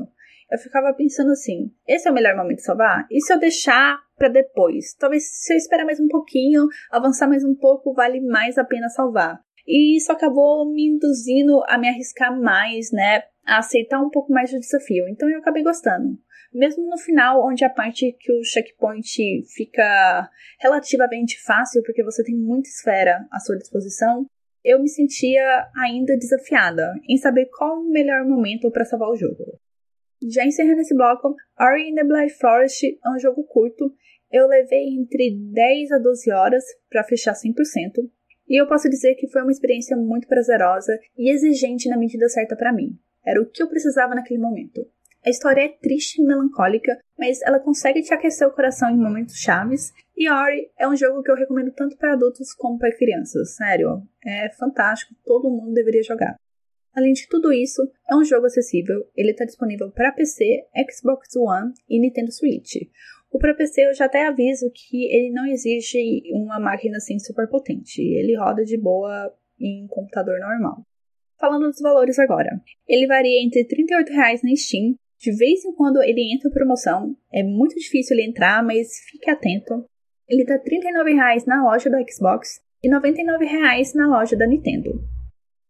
eu 0.50 0.58
ficava 0.58 0.92
pensando 0.94 1.32
assim: 1.32 1.70
esse 1.86 2.08
é 2.08 2.10
o 2.10 2.14
melhor 2.14 2.36
momento 2.36 2.58
de 2.58 2.64
salvar? 2.64 3.06
E 3.10 3.20
se 3.20 3.32
eu 3.32 3.38
deixar 3.38 3.98
para 4.16 4.28
depois? 4.28 4.94
Talvez 4.94 5.24
se 5.24 5.52
eu 5.52 5.56
esperar 5.56 5.84
mais 5.84 6.00
um 6.00 6.08
pouquinho, 6.08 6.66
avançar 6.90 7.28
mais 7.28 7.44
um 7.44 7.54
pouco, 7.54 7.92
vale 7.92 8.20
mais 8.20 8.58
a 8.58 8.64
pena 8.64 8.88
salvar. 8.88 9.40
E 9.66 9.96
isso 9.96 10.10
acabou 10.10 10.70
me 10.72 10.86
induzindo 10.86 11.62
a 11.66 11.76
me 11.76 11.88
arriscar 11.88 12.34
mais, 12.38 12.90
né? 12.90 13.22
A 13.46 13.58
aceitar 13.58 14.00
um 14.00 14.10
pouco 14.10 14.32
mais 14.32 14.50
do 14.50 14.58
desafio. 14.58 15.06
Então 15.08 15.28
eu 15.28 15.38
acabei 15.38 15.62
gostando. 15.62 16.18
Mesmo 16.52 16.88
no 16.88 16.96
final, 16.96 17.46
onde 17.46 17.62
a 17.64 17.70
parte 17.70 18.16
que 18.18 18.32
o 18.32 18.42
checkpoint 18.42 19.44
fica 19.54 20.30
relativamente 20.58 21.38
fácil, 21.42 21.82
porque 21.82 22.02
você 22.02 22.24
tem 22.24 22.34
muita 22.34 22.70
esfera 22.70 23.26
à 23.30 23.38
sua 23.38 23.58
disposição, 23.58 24.24
eu 24.64 24.80
me 24.80 24.88
sentia 24.88 25.68
ainda 25.76 26.16
desafiada 26.16 26.94
em 27.06 27.18
saber 27.18 27.50
qual 27.56 27.80
o 27.80 27.90
melhor 27.90 28.24
momento 28.24 28.70
para 28.70 28.86
salvar 28.86 29.10
o 29.10 29.16
jogo. 29.16 29.58
Já 30.22 30.44
encerrando 30.44 30.80
esse 30.80 30.94
bloco, 30.94 31.34
Ori 31.60 31.90
in 31.90 31.94
the 31.94 32.04
Blind 32.04 32.30
Forest 32.30 32.86
é 32.86 33.10
um 33.10 33.18
jogo 33.18 33.44
curto. 33.44 33.92
Eu 34.30 34.46
levei 34.46 34.88
entre 34.88 35.36
10 35.52 35.92
a 35.92 35.98
12 35.98 36.30
horas 36.32 36.64
para 36.90 37.04
fechar 37.04 37.34
100%. 37.34 37.54
E 38.48 38.60
eu 38.60 38.66
posso 38.66 38.88
dizer 38.88 39.14
que 39.14 39.28
foi 39.28 39.42
uma 39.42 39.52
experiência 39.52 39.96
muito 39.96 40.26
prazerosa 40.26 40.98
e 41.16 41.30
exigente 41.30 41.88
na 41.88 41.96
medida 41.96 42.28
certa 42.28 42.56
para 42.56 42.72
mim. 42.72 42.98
Era 43.24 43.40
o 43.40 43.46
que 43.46 43.62
eu 43.62 43.68
precisava 43.68 44.14
naquele 44.14 44.40
momento. 44.40 44.86
A 45.24 45.30
história 45.30 45.62
é 45.62 45.68
triste 45.68 46.22
e 46.22 46.24
melancólica, 46.24 46.98
mas 47.18 47.42
ela 47.42 47.58
consegue 47.58 48.00
te 48.00 48.14
aquecer 48.14 48.46
o 48.46 48.52
coração 48.52 48.88
em 48.88 48.96
momentos 48.96 49.36
chaves. 49.36 49.92
E 50.16 50.30
Ori 50.30 50.70
é 50.78 50.88
um 50.88 50.96
jogo 50.96 51.22
que 51.22 51.30
eu 51.30 51.36
recomendo 51.36 51.72
tanto 51.72 51.96
para 51.96 52.14
adultos 52.14 52.54
como 52.54 52.78
para 52.78 52.96
crianças. 52.96 53.54
Sério, 53.56 54.02
é 54.24 54.48
fantástico, 54.50 55.14
todo 55.24 55.50
mundo 55.50 55.74
deveria 55.74 56.02
jogar. 56.02 56.36
Além 56.98 57.12
de 57.12 57.28
tudo 57.28 57.52
isso, 57.52 57.80
é 58.10 58.16
um 58.16 58.24
jogo 58.24 58.46
acessível, 58.46 59.08
ele 59.16 59.30
está 59.30 59.44
disponível 59.44 59.88
para 59.88 60.10
PC, 60.10 60.64
Xbox 60.90 61.28
One 61.36 61.72
e 61.88 62.00
Nintendo 62.00 62.32
Switch. 62.32 62.74
O 63.30 63.38
para 63.38 63.54
PC 63.54 63.86
eu 63.86 63.94
já 63.94 64.06
até 64.06 64.26
aviso 64.26 64.68
que 64.74 65.04
ele 65.04 65.30
não 65.30 65.46
exige 65.46 66.22
uma 66.32 66.58
máquina 66.58 66.96
assim 66.96 67.16
super 67.20 67.48
potente, 67.48 68.02
ele 68.02 68.36
roda 68.36 68.64
de 68.64 68.76
boa 68.76 69.32
em 69.60 69.86
computador 69.86 70.40
normal. 70.40 70.82
Falando 71.38 71.68
dos 71.68 71.80
valores 71.80 72.18
agora, 72.18 72.60
ele 72.88 73.06
varia 73.06 73.44
entre 73.44 73.60
R$ 73.60 73.68
38,00 73.68 74.40
na 74.42 74.56
Steam, 74.56 74.96
de 75.20 75.30
vez 75.36 75.64
em 75.64 75.72
quando 75.76 76.02
ele 76.02 76.34
entra 76.34 76.48
em 76.48 76.52
promoção, 76.52 77.14
é 77.32 77.44
muito 77.44 77.76
difícil 77.76 78.16
ele 78.16 78.28
entrar, 78.28 78.60
mas 78.64 78.88
fique 79.08 79.30
atento. 79.30 79.84
Ele 80.28 80.44
tá 80.44 80.54
R$ 80.54 80.64
39,00 80.64 81.46
na 81.46 81.62
loja 81.62 81.88
do 81.88 81.96
Xbox 82.10 82.60
e 82.82 82.88
R$ 82.88 82.96
99,00 82.98 83.94
na 83.94 84.08
loja 84.08 84.36
da 84.36 84.48
Nintendo. 84.48 85.00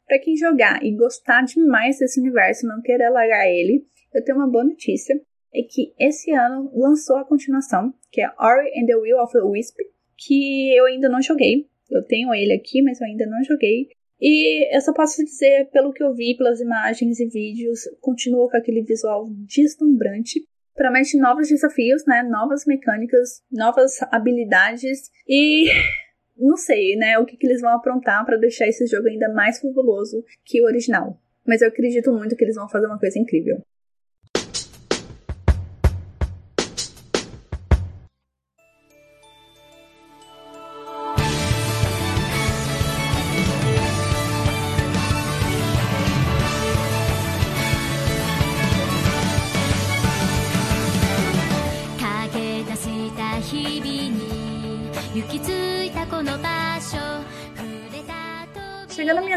Para 0.09 0.19
quem 0.21 0.35
jogar 0.37 0.83
e 0.83 0.97
gostar 0.97 1.43
demais 1.43 1.99
desse 1.99 2.19
universo 2.19 2.67
não 2.67 2.81
querer 2.81 3.11
largar 3.11 3.47
ele, 3.47 3.85
eu 4.15 4.25
tenho 4.25 4.38
uma 4.38 4.50
boa 4.50 4.65
notícia, 4.65 5.15
é 5.55 5.62
que 5.62 5.93
esse 5.99 6.33
ano 6.33 6.71
lançou 6.75 7.17
a 7.17 7.25
continuação, 7.25 7.93
que 8.11 8.23
é 8.23 8.31
Ori 8.38 8.69
and 8.69 8.87
the 8.87 8.97
Will 8.97 9.19
of 9.19 9.33
the 9.33 9.41
Wisp, 9.41 9.77
que 10.17 10.75
eu 10.75 10.87
ainda 10.87 11.11
não 11.11 11.21
joguei. 11.21 11.67
Eu 11.91 12.03
tenho 12.05 12.35
ele 12.35 12.55
aqui, 12.55 12.81
mas 12.83 13.00
eu 13.00 13.07
ainda 13.07 13.27
não 13.27 13.43
joguei. 13.45 13.88
E 14.21 14.75
eu 14.75 14.81
só 14.81 14.93
posso 14.93 15.23
dizer, 15.25 15.69
pelo 15.71 15.93
que 15.93 16.03
eu 16.03 16.15
vi, 16.15 16.37
pelas 16.37 16.61
imagens 16.61 17.21
e 17.21 17.29
vídeos, 17.29 17.81
continua 18.00 18.50
com 18.50 18.57
aquele 18.57 18.83
visual 18.83 19.27
deslumbrante. 19.47 20.41
Promete 20.75 21.19
novos 21.19 21.49
desafios, 21.49 22.05
né? 22.07 22.23
Novas 22.23 22.65
mecânicas, 22.67 23.43
novas 23.50 23.99
habilidades 24.11 25.11
e 25.27 25.67
não 26.38 26.57
sei, 26.57 26.97
né, 26.97 27.18
o 27.18 27.26
que, 27.26 27.37
que 27.37 27.47
eles 27.47 27.61
vão 27.61 27.71
aprontar 27.71 28.25
para 28.25 28.37
deixar 28.37 28.66
esse 28.66 28.87
jogo 28.87 29.09
ainda 29.09 29.28
mais 29.33 29.61
fabuloso 29.61 30.25
que 30.45 30.62
o 30.62 30.64
original. 30.64 31.21
Mas 31.47 31.62
eu 31.62 31.68
acredito 31.68 32.12
muito 32.12 32.37
que 32.37 32.45
eles 32.45 32.57
vão 32.57 32.68
fazer 32.68 32.87
uma 32.87 32.99
coisa 32.99 33.18
incrível. 33.18 33.61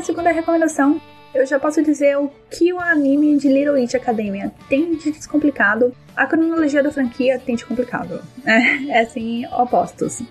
Minha 0.02 0.06
segunda 0.06 0.32
recomendação, 0.32 1.00
eu 1.32 1.46
já 1.46 1.60
posso 1.60 1.84
dizer 1.84 2.18
o 2.18 2.30
que 2.50 2.74
o 2.74 2.80
anime 2.80 3.38
de 3.38 3.48
Little 3.48 3.76
Witch 3.76 3.94
Academia 3.94 4.52
tem 4.68 4.96
de 4.96 5.12
descomplicado, 5.12 5.96
a 6.16 6.26
cronologia 6.26 6.82
da 6.82 6.92
franquia 6.92 7.38
tem 7.38 7.56
de 7.56 7.64
complicado. 7.64 8.20
É, 8.44 8.98
é 8.98 9.02
assim, 9.02 9.46
opostos. 9.54 10.24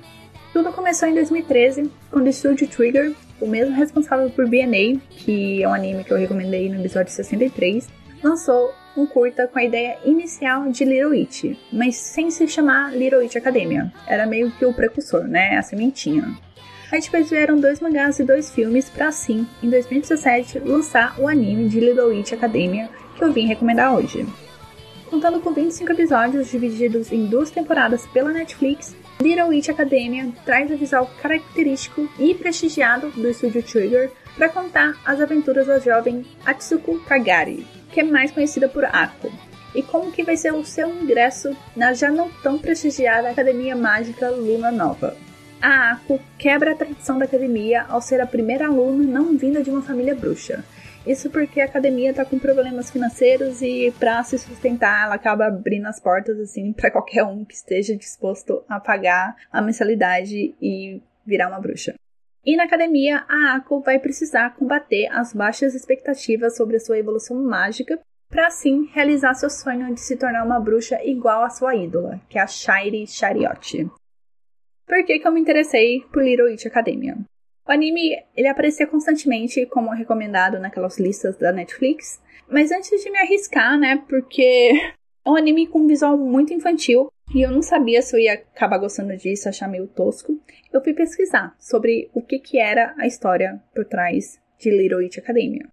Tudo 0.53 0.73
começou 0.73 1.09
em 1.09 1.15
2013, 1.15 1.89
quando 2.11 2.27
o 2.27 2.33
Studio 2.33 2.67
Trigger, 2.67 3.15
o 3.41 3.47
mesmo 3.47 3.77
responsável 3.77 4.29
por 4.31 4.49
BNA, 4.49 5.01
que 5.11 5.63
é 5.63 5.69
um 5.69 5.73
anime 5.73 6.03
que 6.03 6.13
eu 6.13 6.19
recomendei 6.19 6.69
no 6.69 6.81
episódio 6.81 7.13
63, 7.13 7.89
lançou 8.25 8.75
um 8.97 9.07
curta 9.07 9.47
com 9.47 9.59
a 9.61 9.65
ideia 9.65 9.99
inicial 10.05 10.69
de 10.69 10.85
Little 10.85 11.11
Witch, 11.11 11.57
mas 11.73 11.95
sem 11.95 12.29
se 12.29 12.49
chamar 12.49 12.93
Little 12.93 13.21
Witch 13.21 13.37
Academia. 13.37 13.93
Era 14.05 14.27
meio 14.27 14.51
que 14.51 14.67
o 14.67 14.75
precursor, 14.75 15.29
né? 15.29 15.57
A 15.57 15.63
sementinha. 15.63 16.37
Aí 16.93 17.01
depois 17.01 17.31
vieram 17.31 17.61
dois 17.61 17.79
mangás 17.79 18.19
e 18.19 18.25
dois 18.25 18.51
filmes 18.51 18.91
para 18.91 19.09
assim, 19.09 19.47
em 19.63 19.71
2017, 19.71 20.59
lançar 20.59 21.15
o 21.21 21.29
anime 21.29 21.69
de 21.69 21.79
Little 21.79 22.09
Witch 22.09 22.33
Academia, 22.33 22.91
que 23.17 23.23
eu 23.23 23.33
vim 23.33 23.47
recomendar 23.47 23.95
hoje. 23.95 24.27
Contando 25.09 25.41
com 25.41 25.53
25 25.53 25.93
episódios 25.93 26.51
divididos 26.51 27.13
em 27.13 27.27
duas 27.27 27.51
temporadas 27.51 28.07
pela 28.09 28.33
Netflix, 28.33 28.97
Little 29.21 29.49
Witch 29.49 29.69
Academia 29.69 30.33
traz 30.45 30.69
o 30.69 30.77
visual 30.77 31.09
característico 31.23 32.09
e 32.19 32.35
prestigiado 32.35 33.11
do 33.11 33.29
estúdio 33.29 33.63
Trigger 33.63 34.11
para 34.37 34.49
contar 34.49 34.97
as 35.05 35.21
aventuras 35.21 35.69
da 35.69 35.79
jovem 35.79 36.27
Atsuko 36.45 36.99
Kagari, 37.05 37.65
que 37.93 38.01
é 38.01 38.03
mais 38.03 38.33
conhecida 38.33 38.69
por 38.69 38.85
Ako, 38.85 39.31
e 39.77 39.83
como 39.83 40.11
que 40.11 40.25
vai 40.25 40.37
ser 40.37 40.53
o 40.53 40.65
seu 40.65 40.89
ingresso 40.89 41.57
na 41.77 41.93
já 41.93 42.11
não 42.11 42.29
tão 42.43 42.59
prestigiada 42.59 43.31
Academia 43.31 43.77
Mágica 43.77 44.29
Luna 44.29 44.73
Nova 44.73 45.17
a 45.61 45.93
Ako 45.93 46.21
quebra 46.39 46.73
a 46.73 46.75
tradição 46.75 47.19
da 47.19 47.25
academia 47.25 47.85
ao 47.89 48.01
ser 48.01 48.21
a 48.21 48.27
primeira 48.27 48.67
aluna 48.67 49.05
não 49.05 49.37
vinda 49.37 49.63
de 49.63 49.71
uma 49.71 49.83
família 49.83 50.15
bruxa. 50.15 50.65
Isso 51.07 51.31
porque 51.31 51.61
a 51.61 51.65
academia 51.65 52.11
está 52.11 52.25
com 52.25 52.39
problemas 52.39 52.91
financeiros 52.91 53.63
e 53.63 53.93
para 53.99 54.23
se 54.23 54.39
sustentar 54.39 55.07
ela 55.07 55.15
acaba 55.15 55.47
abrindo 55.47 55.87
as 55.87 55.99
portas 55.99 56.39
assim 56.39 56.73
para 56.73 56.91
qualquer 56.91 57.25
um 57.25 57.45
que 57.45 57.55
esteja 57.55 57.97
disposto 57.97 58.63
a 58.69 58.79
pagar 58.79 59.35
a 59.51 59.63
mensalidade 59.63 60.55
e 60.61 61.03
virar 61.27 61.49
uma 61.49 61.61
bruxa. 61.61 61.95
E 62.45 62.57
na 62.57 62.65
academia, 62.65 63.25
a 63.29 63.57
Ako 63.57 63.81
vai 63.81 63.99
precisar 63.99 64.55
combater 64.57 65.09
as 65.13 65.33
baixas 65.35 65.75
expectativas 65.75 66.57
sobre 66.57 66.77
a 66.77 66.81
sua 66.81 66.99
evolução 66.99 67.37
mágica 67.43 67.99
para 68.31 68.47
assim 68.47 68.89
realizar 68.95 69.35
seu 69.35 69.51
sonho 69.51 69.93
de 69.95 70.01
se 70.01 70.17
tornar 70.17 70.45
uma 70.45 70.61
bruxa 70.61 70.99
igual 71.05 71.43
à 71.43 71.51
sua 71.51 71.75
ídola, 71.75 72.21
que 72.29 72.39
é 72.39 72.43
a 72.43 72.47
Shairi 72.47 73.07
Chariot 73.07 73.91
por 74.91 75.05
que, 75.05 75.21
que 75.21 75.27
eu 75.27 75.31
me 75.31 75.41
interessei 75.41 76.01
por 76.13 76.21
Little 76.21 76.47
Witch 76.47 76.67
Academia. 76.67 77.17
O 77.65 77.71
anime 77.71 78.19
ele 78.37 78.49
aparecia 78.49 78.89
constantemente 78.89 79.65
como 79.67 79.93
recomendado 79.93 80.59
naquelas 80.59 80.99
listas 80.99 81.37
da 81.37 81.53
Netflix, 81.53 82.21
mas 82.49 82.73
antes 82.73 83.01
de 83.01 83.09
me 83.09 83.19
arriscar, 83.19 83.79
né, 83.79 84.03
porque 84.09 84.73
é 85.25 85.31
um 85.31 85.37
anime 85.37 85.69
com 85.69 85.79
um 85.79 85.87
visual 85.87 86.19
muito 86.19 86.53
infantil 86.53 87.09
e 87.33 87.43
eu 87.43 87.53
não 87.53 87.63
sabia 87.63 88.03
se 88.03 88.17
eu 88.17 88.21
ia 88.21 88.33
acabar 88.33 88.79
gostando 88.79 89.17
disso, 89.17 89.49
achar 89.49 89.69
meio 89.69 89.87
tosco, 89.87 90.37
eu 90.73 90.83
fui 90.83 90.93
pesquisar 90.93 91.55
sobre 91.61 92.11
o 92.13 92.21
que, 92.21 92.41
que 92.41 92.59
era 92.59 92.93
a 92.99 93.07
história 93.07 93.63
por 93.73 93.85
trás 93.85 94.41
de 94.59 94.71
Little 94.71 94.99
Witch 94.99 95.19
Academia. 95.19 95.69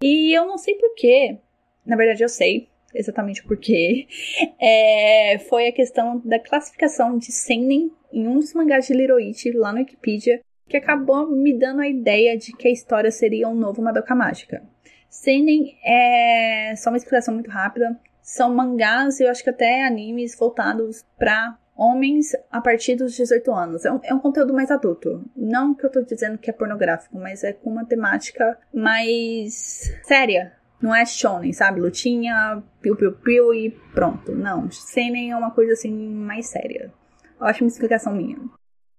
E 0.00 0.32
eu 0.32 0.46
não 0.46 0.56
sei 0.56 0.76
porquê, 0.76 1.38
na 1.84 1.96
verdade 1.96 2.22
eu 2.22 2.28
sei, 2.28 2.68
exatamente 2.94 3.42
porque 3.44 4.06
é, 4.60 5.38
foi 5.48 5.68
a 5.68 5.72
questão 5.72 6.20
da 6.24 6.38
classificação 6.38 7.18
de 7.18 7.32
seinen 7.32 7.90
em 8.12 8.26
um 8.26 8.38
dos 8.38 8.52
mangás 8.54 8.86
de 8.86 8.94
Liroichi 8.94 9.52
lá 9.52 9.72
no 9.72 9.78
Wikipedia 9.78 10.40
que 10.68 10.76
acabou 10.76 11.28
me 11.28 11.52
dando 11.58 11.80
a 11.80 11.88
ideia 11.88 12.38
de 12.38 12.52
que 12.52 12.68
a 12.68 12.70
história 12.70 13.10
seria 13.10 13.48
um 13.48 13.54
novo 13.54 13.82
Madoka 13.82 14.14
Mágica. 14.14 14.62
Seinen 15.08 15.76
é 15.84 16.74
só 16.76 16.90
uma 16.90 16.96
explicação 16.96 17.34
muito 17.34 17.50
rápida. 17.50 17.98
São 18.22 18.54
mangás 18.54 19.18
eu 19.18 19.28
acho 19.28 19.42
que 19.42 19.50
até 19.50 19.84
animes 19.84 20.38
voltados 20.38 21.04
para 21.18 21.58
homens 21.76 22.36
a 22.50 22.60
partir 22.60 22.94
dos 22.94 23.14
18 23.16 23.52
anos. 23.52 23.84
É 23.84 23.90
um, 23.90 24.00
é 24.04 24.14
um, 24.14 24.20
conteúdo 24.20 24.52
mais 24.52 24.70
adulto. 24.70 25.24
Não 25.34 25.74
que 25.74 25.84
eu 25.84 25.90
tô 25.90 26.02
dizendo 26.02 26.38
que 26.38 26.50
é 26.50 26.52
pornográfico, 26.52 27.18
mas 27.18 27.42
é 27.42 27.52
com 27.52 27.70
uma 27.70 27.84
temática 27.84 28.58
mais 28.72 29.90
séria. 30.04 30.52
Não 30.80 30.94
é 30.94 31.04
shonen, 31.04 31.52
sabe? 31.52 31.80
Lutinha, 31.80 32.62
piu 32.80 32.96
piu 32.96 33.12
piu 33.12 33.54
e 33.54 33.70
pronto. 33.94 34.32
Não, 34.32 34.70
seinen 34.70 35.30
é 35.30 35.36
uma 35.36 35.50
coisa 35.50 35.72
assim 35.74 35.92
mais 35.92 36.46
séria. 36.46 36.92
Ótima 37.40 37.68
explicação 37.68 38.14
minha. 38.14 38.36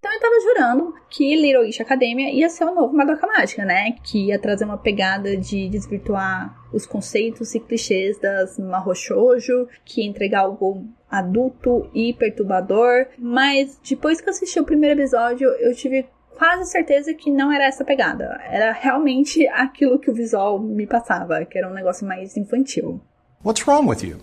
Então 0.02 0.12
eu 0.12 0.20
tava 0.20 0.40
jurando 0.42 0.96
que 1.12 1.36
Little 1.36 1.62
Witch 1.62 1.80
Academia 1.80 2.32
ia 2.32 2.50
ser 2.50 2.64
o 2.64 2.74
novo 2.74 2.96
Madoka 2.96 3.28
Mágica, 3.28 3.64
né? 3.64 3.92
Que 4.04 4.30
ia 4.30 4.40
trazer 4.40 4.66
uma 4.66 4.78
pegada 4.78 5.38
de 5.38 5.70
desvirtuar 5.70 6.60
os 6.74 6.88
conceitos 6.88 7.54
e 7.54 7.60
clichês 7.60 8.18
das 8.20 8.58
Mahou 8.58 8.96
Shoujo, 8.96 9.68
que 9.86 10.02
ia 10.02 10.08
entregar 10.08 10.40
algo 10.40 10.88
adulto 11.10 11.88
e 11.94 12.14
perturbador. 12.14 13.06
Mas 13.20 13.80
depois 13.88 14.20
que 14.20 14.28
eu 14.28 14.32
assisti 14.32 14.60
o 14.60 14.66
primeiro 14.66 15.00
episódio, 15.00 15.48
eu 15.48 15.76
tive 15.76 16.08
quase 16.42 16.72
certeza 16.72 17.14
que 17.14 17.30
não 17.30 17.52
era 17.52 17.66
essa 17.66 17.86
pegada. 17.86 18.42
Era 18.50 18.72
realmente 18.72 19.48
aquilo 19.50 20.00
que 20.00 20.10
o 20.10 20.14
visual 20.14 20.60
me 20.60 20.88
passava, 20.88 21.46
que 21.46 21.56
era 21.56 21.70
um 21.70 21.74
negócio 21.74 22.04
mais 22.08 22.36
infantil. 22.36 23.00
What's 23.46 23.68
wrong 23.68 23.88
with 23.88 24.02
you? 24.02 24.18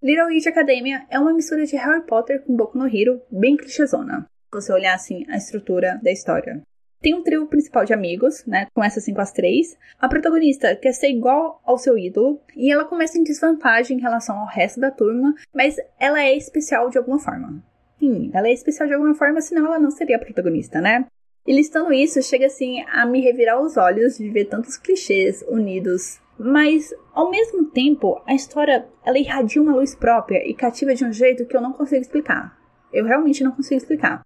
Little 0.00 0.26
Witch 0.26 0.46
Academia 0.46 1.04
é 1.10 1.18
uma 1.18 1.32
mistura 1.32 1.66
de 1.66 1.74
Harry 1.74 2.06
Potter 2.06 2.44
com 2.44 2.54
Boku 2.54 2.78
no 2.78 2.86
Hero, 2.86 3.20
bem 3.28 3.56
clichêzona. 3.56 4.20
Se 4.20 4.60
você 4.60 4.72
olhar 4.72 4.94
assim 4.94 5.24
a 5.28 5.36
estrutura 5.36 5.98
da 6.00 6.12
história. 6.12 6.62
Tem 7.00 7.12
um 7.12 7.24
trio 7.24 7.44
principal 7.48 7.84
de 7.84 7.92
amigos, 7.92 8.46
né? 8.46 8.66
Começa 8.72 9.00
assim 9.00 9.12
com 9.12 9.20
as 9.20 9.32
três. 9.32 9.76
A 9.98 10.08
protagonista 10.08 10.76
quer 10.76 10.92
ser 10.92 11.08
igual 11.08 11.60
ao 11.64 11.76
seu 11.76 11.98
ídolo 11.98 12.40
e 12.54 12.70
ela 12.70 12.84
começa 12.84 13.18
em 13.18 13.24
desvantagem 13.24 13.98
em 13.98 14.00
relação 14.00 14.38
ao 14.38 14.46
resto 14.46 14.78
da 14.78 14.92
turma, 14.92 15.34
mas 15.52 15.74
ela 15.98 16.22
é 16.22 16.36
especial 16.36 16.88
de 16.88 16.98
alguma 16.98 17.18
forma. 17.18 17.60
Sim, 17.98 18.30
ela 18.32 18.46
é 18.46 18.52
especial 18.52 18.86
de 18.86 18.94
alguma 18.94 19.14
forma, 19.14 19.40
senão 19.40 19.66
ela 19.66 19.78
não 19.80 19.90
seria 19.90 20.16
a 20.16 20.20
protagonista, 20.20 20.80
né? 20.80 21.06
E 21.46 21.54
listando 21.54 21.92
isso, 21.92 22.22
chega 22.22 22.46
assim 22.46 22.82
a 22.88 23.04
me 23.04 23.20
revirar 23.20 23.60
os 23.60 23.76
olhos 23.76 24.16
de 24.16 24.28
ver 24.30 24.46
tantos 24.46 24.76
clichês 24.76 25.44
unidos 25.48 26.20
mas, 26.38 26.92
ao 27.12 27.30
mesmo 27.30 27.64
tempo, 27.66 28.20
a 28.26 28.34
história 28.34 28.86
ela 29.04 29.18
irradia 29.18 29.62
uma 29.62 29.74
luz 29.74 29.94
própria 29.94 30.46
e 30.46 30.54
cativa 30.54 30.94
de 30.94 31.04
um 31.04 31.12
jeito 31.12 31.46
que 31.46 31.56
eu 31.56 31.60
não 31.60 31.72
consigo 31.72 32.02
explicar. 32.02 32.58
Eu 32.92 33.04
realmente 33.04 33.44
não 33.44 33.52
consigo 33.52 33.76
explicar. 33.76 34.22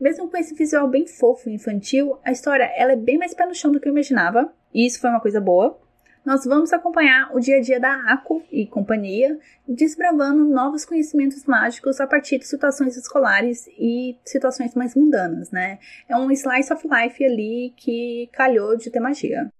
Mesmo 0.00 0.28
com 0.28 0.36
esse 0.36 0.54
visual 0.54 0.88
bem 0.88 1.06
fofo 1.06 1.48
e 1.48 1.54
infantil, 1.54 2.18
a 2.24 2.32
história 2.32 2.70
ela 2.76 2.92
é 2.92 2.96
bem 2.96 3.18
mais 3.18 3.34
pé 3.34 3.46
no 3.46 3.54
chão 3.54 3.70
do 3.70 3.80
que 3.80 3.88
eu 3.88 3.92
imaginava, 3.92 4.52
e 4.72 4.86
isso 4.86 5.00
foi 5.00 5.10
uma 5.10 5.20
coisa 5.20 5.40
boa. 5.40 5.78
Nós 6.24 6.44
vamos 6.44 6.72
acompanhar 6.72 7.30
o 7.34 7.40
dia 7.40 7.58
a 7.58 7.60
dia 7.60 7.78
da 7.78 7.92
Ako 8.12 8.42
e 8.50 8.66
companhia, 8.66 9.38
desbravando 9.68 10.44
novos 10.44 10.84
conhecimentos 10.84 11.44
mágicos 11.44 12.00
a 12.00 12.06
partir 12.06 12.38
de 12.38 12.46
situações 12.46 12.96
escolares 12.96 13.66
e 13.78 14.16
situações 14.24 14.74
mais 14.74 14.94
mundanas, 14.94 15.50
né? 15.50 15.78
É 16.08 16.16
um 16.16 16.30
slice 16.30 16.72
of 16.72 16.86
life 16.88 17.24
ali 17.24 17.74
que 17.76 18.28
calhou 18.32 18.76
de 18.76 18.90
ter 18.90 19.00
magia. 19.00 19.50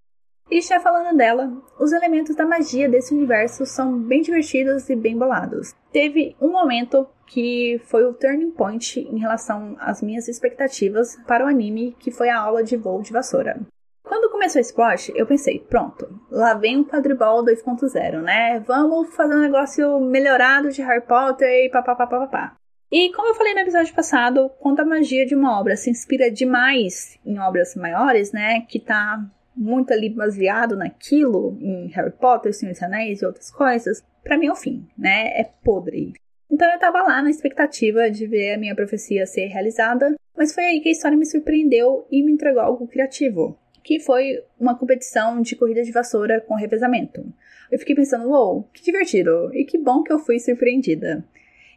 E 0.50 0.60
já 0.60 0.78
falando 0.78 1.16
dela, 1.16 1.50
os 1.80 1.92
elementos 1.92 2.36
da 2.36 2.46
magia 2.46 2.88
desse 2.88 3.14
universo 3.14 3.64
são 3.64 3.98
bem 3.98 4.22
divertidos 4.22 4.88
e 4.88 4.96
bem 4.96 5.16
bolados. 5.16 5.74
Teve 5.90 6.36
um 6.40 6.50
momento 6.50 7.06
que 7.26 7.80
foi 7.86 8.04
o 8.04 8.12
turning 8.12 8.50
point 8.50 9.00
em 9.00 9.18
relação 9.18 9.74
às 9.80 10.02
minhas 10.02 10.28
expectativas 10.28 11.16
para 11.26 11.44
o 11.44 11.48
anime, 11.48 11.96
que 11.98 12.10
foi 12.10 12.28
a 12.28 12.38
aula 12.38 12.62
de 12.62 12.76
voo 12.76 13.02
de 13.02 13.12
vassoura. 13.12 13.60
Começou 14.44 14.60
esse 14.60 14.74
plot, 14.74 15.10
eu 15.16 15.26
pensei, 15.26 15.58
pronto, 15.58 16.20
lá 16.30 16.52
vem 16.52 16.78
o 16.78 16.84
quadribol 16.84 17.42
2.0, 17.42 18.20
né? 18.20 18.60
Vamos 18.60 19.14
fazer 19.16 19.34
um 19.34 19.40
negócio 19.40 19.98
melhorado 20.00 20.68
de 20.68 20.82
Harry 20.82 21.00
Potter 21.00 21.48
e 21.48 21.70
papapá. 21.70 22.54
E 22.92 23.10
como 23.14 23.28
eu 23.28 23.34
falei 23.34 23.54
no 23.54 23.60
episódio 23.60 23.94
passado, 23.94 24.50
quando 24.60 24.80
a 24.80 24.84
magia 24.84 25.24
de 25.24 25.34
uma 25.34 25.58
obra 25.58 25.76
se 25.76 25.88
inspira 25.88 26.30
demais 26.30 27.18
em 27.24 27.38
obras 27.38 27.74
maiores, 27.74 28.32
né? 28.32 28.60
Que 28.68 28.78
tá 28.78 29.18
muito 29.56 29.94
ali 29.94 30.10
baseado 30.10 30.76
naquilo, 30.76 31.56
em 31.62 31.86
Harry 31.94 32.12
Potter, 32.12 32.52
Senhor 32.52 32.72
dos 32.72 32.82
Anéis 32.82 33.22
e 33.22 33.26
outras 33.26 33.50
coisas, 33.50 34.04
para 34.22 34.36
mim 34.36 34.48
é 34.48 34.52
o 34.52 34.56
fim, 34.56 34.86
né? 34.98 35.40
É 35.40 35.44
podre. 35.64 36.12
Então 36.50 36.70
eu 36.70 36.78
tava 36.78 37.00
lá 37.00 37.22
na 37.22 37.30
expectativa 37.30 38.10
de 38.10 38.26
ver 38.26 38.52
a 38.52 38.58
minha 38.58 38.76
profecia 38.76 39.24
ser 39.24 39.46
realizada, 39.46 40.14
mas 40.36 40.52
foi 40.52 40.64
aí 40.64 40.80
que 40.82 40.90
a 40.90 40.92
história 40.92 41.16
me 41.16 41.24
surpreendeu 41.24 42.06
e 42.10 42.22
me 42.22 42.30
entregou 42.30 42.60
algo 42.60 42.86
criativo, 42.86 43.58
que 43.84 44.00
foi 44.00 44.42
uma 44.58 44.76
competição 44.76 45.42
de 45.42 45.54
corrida 45.54 45.82
de 45.82 45.92
vassoura 45.92 46.40
com 46.40 46.54
revezamento. 46.54 47.22
Eu 47.70 47.78
fiquei 47.78 47.94
pensando, 47.94 48.28
uou, 48.28 48.54
wow, 48.54 48.68
que 48.72 48.82
divertido, 48.82 49.54
e 49.54 49.64
que 49.64 49.76
bom 49.76 50.02
que 50.02 50.12
eu 50.12 50.18
fui 50.18 50.40
surpreendida. 50.40 51.22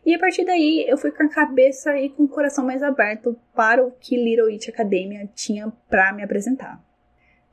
E 0.06 0.16
a 0.16 0.20
partir 0.20 0.46
daí 0.46 0.86
eu 0.88 0.98
fui 0.98 1.12
com 1.12 1.24
a 1.24 1.30
cabeça 1.30 2.00
e 2.00 2.10
com 2.10 2.24
o 2.24 2.28
coração 2.30 2.66
mais 2.66 2.82
aberto 2.82 3.38
para 3.54 3.86
o 3.86 3.92
que 3.92 4.16
Little 4.16 4.46
Witch 4.46 4.70
Academia 4.70 5.30
tinha 5.36 5.72
para 5.90 6.14
me 6.14 6.24
apresentar. 6.24 6.82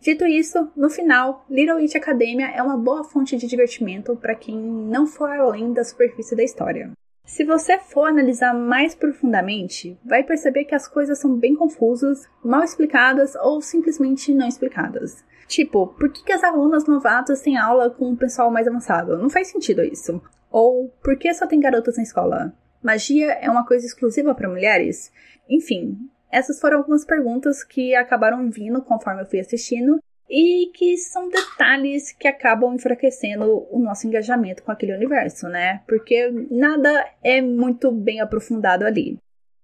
Dito 0.01 0.25
isso, 0.25 0.71
no 0.77 0.89
final, 0.89 1.45
Little 1.51 1.77
Witch 1.77 1.97
Academia 1.97 2.47
é 2.47 2.63
uma 2.63 2.77
boa 2.77 3.03
fonte 3.03 3.37
de 3.37 3.49
divertimento 3.49 4.15
para 4.15 4.37
quem 4.37 4.57
não 4.57 5.05
for 5.05 5.31
além 5.31 5.73
da 5.73 5.83
superfície 5.83 6.37
da 6.37 6.45
história. 6.45 6.93
Se 7.25 7.43
você 7.43 7.79
for 7.79 8.09
analisar 8.09 8.53
mais 8.55 8.95
profundamente, 8.95 9.99
vai 10.05 10.23
perceber 10.23 10.65
que 10.65 10.75
as 10.75 10.87
coisas 10.87 11.19
são 11.19 11.37
bem 11.37 11.57
confusas, 11.57 12.29
mal 12.45 12.63
explicadas 12.63 13.35
ou 13.35 13.61
simplesmente 13.61 14.33
não 14.35 14.47
explicadas. 14.47 15.25
Tipo, 15.49 15.87
por 15.87 16.13
que, 16.13 16.33
as 16.33 16.45
alunas 16.45 16.87
novatas 16.87 17.41
têm 17.41 17.57
aula 17.57 17.91
com 17.91 18.13
o 18.13 18.17
pessoal 18.17 18.51
mais 18.51 18.69
avançado? 18.69 19.19
Não 19.19 19.31
faz 19.31 19.49
sentido 19.49 19.83
isso. 19.83 20.23
Ou 20.51 20.89
por 21.03 21.19
que 21.19 21.33
só 21.35 21.47
tem 21.47 21.61
garotas 21.61 21.97
na 21.97 22.03
escola? 22.03 22.55
Magia 22.83 23.33
é 23.33 23.51
uma 23.51 23.67
coisa 23.67 23.87
exclusiva 23.87 24.35
para 24.35 24.49
mulheres? 24.49 25.11
Enfim, 25.49 25.99
essas 26.31 26.61
foram 26.61 26.79
algumas 26.79 27.05
perguntas 27.05 27.65
que 27.65 27.95
acabaram 27.95 28.51
vindo 28.51 28.83
conforme 28.83 29.23
eu 29.23 29.27
fui 29.27 29.41
assistindo 29.41 29.99
e 30.37 30.67
que 30.75 30.97
são 30.97 31.29
detalhes 31.29 32.11
que 32.11 32.27
acabam 32.27 32.75
enfraquecendo 32.75 33.69
o 33.71 33.79
nosso 33.79 34.05
engajamento 34.09 34.65
com 34.65 34.73
aquele 34.73 34.93
universo, 34.93 35.49
né? 35.49 35.81
Porque 35.87 36.29
nada 36.51 37.07
é 37.23 37.41
muito 37.41 37.93
bem 37.93 38.21
aprofundado 38.21 38.85
ali. 38.85 39.17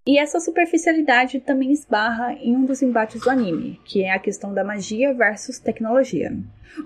E 0.07 0.17
essa 0.17 0.39
superficialidade 0.39 1.41
também 1.41 1.73
esbarra 1.73 2.35
em 2.35 2.57
um 2.57 2.65
dos 2.65 2.83
embates 2.83 3.21
do 3.21 3.29
anime, 3.29 3.81
que 3.85 4.05
é 4.05 4.13
a 4.13 4.19
questão 4.21 4.55
da 4.55 4.63
magia 4.63 5.13
versus 5.13 5.59
tecnologia. 5.59 6.33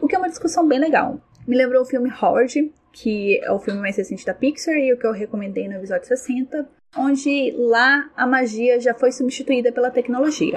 O 0.00 0.08
que 0.08 0.16
é 0.16 0.18
uma 0.18 0.30
discussão 0.30 0.66
bem 0.66 0.78
legal. 0.78 1.20
Me 1.46 1.54
lembrou 1.54 1.82
o 1.82 1.86
filme 1.86 2.10
Howard, 2.10 2.72
que 2.90 3.38
é 3.44 3.52
o 3.52 3.58
filme 3.58 3.80
mais 3.80 3.98
recente 3.98 4.24
da 4.24 4.32
Pixar 4.32 4.76
e 4.76 4.94
o 4.94 4.98
que 4.98 5.06
eu 5.06 5.12
recomendei 5.12 5.68
no 5.68 5.74
episódio 5.74 6.08
60, 6.08 6.66
onde 6.96 7.54
lá 7.58 8.10
a 8.16 8.26
magia 8.26 8.80
já 8.80 8.94
foi 8.94 9.12
substituída 9.12 9.70
pela 9.70 9.90
tecnologia. 9.90 10.56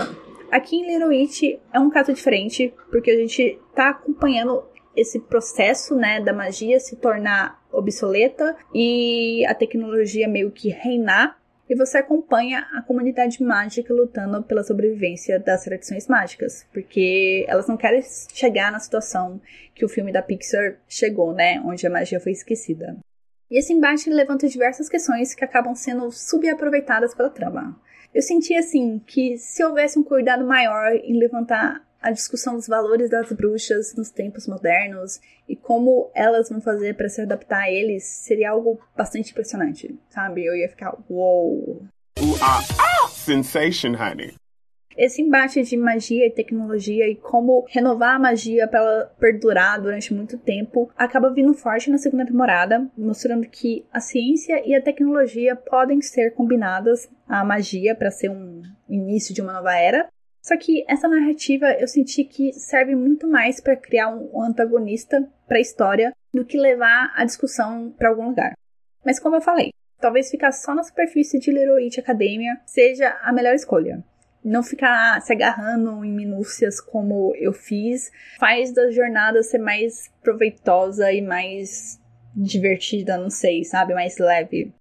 Aqui 0.52 0.78
em 0.78 0.88
Little 0.88 1.12
It 1.12 1.60
é 1.74 1.80
um 1.80 1.90
caso 1.90 2.14
diferente, 2.14 2.74
porque 2.90 3.12
a 3.12 3.16
gente 3.16 3.60
está 3.70 3.90
acompanhando 3.90 4.64
esse 4.96 5.20
processo, 5.20 5.96
né, 5.96 6.22
da 6.22 6.34
magia 6.34 6.80
se 6.80 6.96
tornar 6.96 7.62
obsoleta 7.72 8.56
e 8.74 9.46
a 9.46 9.54
tecnologia 9.54 10.28
meio 10.28 10.50
que 10.52 10.70
reinar. 10.70 11.38
E 11.70 11.76
você 11.76 11.98
acompanha 11.98 12.66
a 12.74 12.82
comunidade 12.82 13.44
mágica 13.44 13.94
lutando 13.94 14.42
pela 14.42 14.64
sobrevivência 14.64 15.38
das 15.38 15.66
tradições 15.66 16.08
mágicas, 16.08 16.66
porque 16.74 17.46
elas 17.48 17.68
não 17.68 17.76
querem 17.76 18.02
chegar 18.34 18.72
na 18.72 18.80
situação 18.80 19.42
que 19.76 19.84
o 19.84 19.90
filme 19.90 20.14
da 20.14 20.22
Pixar 20.22 20.80
chegou, 20.88 21.34
né, 21.34 21.62
onde 21.66 21.86
a 21.86 21.90
magia 21.90 22.22
foi 22.22 22.32
esquecida. 22.32 22.98
E 23.52 23.60
esse 23.60 23.74
embate 23.74 24.10
levanta 24.10 24.48
diversas 24.48 24.88
questões 24.90 25.36
que 25.36 25.44
acabam 25.44 25.76
sendo 25.76 26.10
subaproveitadas 26.10 27.14
pela 27.14 27.30
trama. 27.30 27.80
Eu 28.14 28.22
senti 28.22 28.56
assim 28.56 29.00
que 29.00 29.38
se 29.38 29.64
houvesse 29.64 30.00
um 30.00 30.04
cuidado 30.04 30.46
maior 30.46 30.94
em 30.94 31.20
levantar 31.20 31.82
a 32.02 32.12
discussão 32.12 32.56
dos 32.56 32.68
valores 32.68 33.10
das 33.10 33.32
bruxas 33.32 33.94
nos 33.96 34.10
tempos 34.10 34.48
modernos 34.48 35.20
e 35.48 35.56
como 35.56 36.10
elas 36.14 36.50
vão 36.50 36.62
fazer 36.62 36.96
para 36.96 37.10
se 37.10 37.22
adaptar 37.22 37.64
a 37.64 37.72
eles, 37.72 38.04
seria 38.04 38.52
algo 38.52 38.80
bastante 38.96 39.32
impressionante, 39.32 39.98
sabe? 40.10 40.46
Eu 40.46 40.56
ia 40.56 40.70
ficar, 40.70 40.96
uou! 41.10 41.86
Wow. 42.20 42.36
Ah, 42.42 42.60
ah, 42.80 43.08
sensation, 43.10 43.94
honey! 43.96 44.34
Esse 44.98 45.22
embate 45.22 45.62
de 45.62 45.78
magia 45.78 46.26
e 46.26 46.32
tecnologia 46.32 47.08
e 47.08 47.14
como 47.16 47.68
renovar 47.70 48.16
a 48.16 48.20
magia 48.20 48.68
para 48.68 48.80
ela 48.80 49.16
perdurar 49.20 49.80
durante 49.80 50.12
muito 50.12 50.40
tempo 50.40 50.90
acaba 50.98 51.32
vindo 51.32 51.54
forte 51.54 51.92
na 51.92 52.00
segunda 52.00 52.26
temporada, 52.26 52.90
mostrando 52.98 53.48
que 53.48 53.86
a 53.94 54.00
ciência 54.00 54.60
e 54.68 54.74
a 54.74 54.82
tecnologia 54.82 55.56
podem 55.56 56.02
ser 56.02 56.34
combinadas 56.34 57.08
à 57.28 57.46
magia 57.46 57.94
para 57.94 58.10
ser 58.10 58.32
um 58.32 58.64
início 58.90 59.36
de 59.36 59.42
uma 59.42 59.54
nova 59.54 59.76
era. 59.76 60.08
Só 60.42 60.58
que 60.58 60.84
essa 60.88 61.08
narrativa 61.08 61.74
eu 61.74 61.88
senti 61.88 62.24
que 62.24 62.52
serve 62.54 62.96
muito 62.96 63.28
mais 63.28 63.62
para 63.62 63.76
criar 63.76 64.10
um 64.10 64.42
antagonista 64.42 65.32
para 65.48 65.58
a 65.58 65.62
história 65.62 66.12
do 66.34 66.44
que 66.44 66.58
levar 66.58 67.14
a 67.16 67.24
discussão 67.24 67.94
para 67.96 68.10
algum 68.10 68.30
lugar. 68.30 68.54
Mas 69.06 69.20
como 69.20 69.36
eu 69.36 69.42
falei, 69.42 69.70
talvez 70.02 70.32
ficar 70.32 70.52
só 70.52 70.74
na 70.74 70.82
superfície 70.82 71.38
de 71.38 71.52
Little 71.52 71.88
Academia 72.00 72.60
seja 72.66 73.16
a 73.22 73.32
melhor 73.32 73.54
escolha 73.54 74.04
não 74.44 74.64
ficar 74.64 75.22
se 75.22 75.34
agarrando 75.34 76.04
em 76.04 76.12
minúcias 76.12 76.80
como 76.80 77.34
eu 77.36 77.54
fiz, 77.54 78.12
faz 78.40 78.72
da 78.74 78.90
jornada 78.92 79.44
ser 79.44 79.58
mais 79.58 80.10
proveitosa 80.22 81.12
e 81.12 81.22
mais 81.22 82.00
divertida, 82.36 83.18
não 83.18 83.30
sei, 83.30 83.64
sabe? 83.64 83.94
Mais 83.94 84.18
leve. 84.18 84.74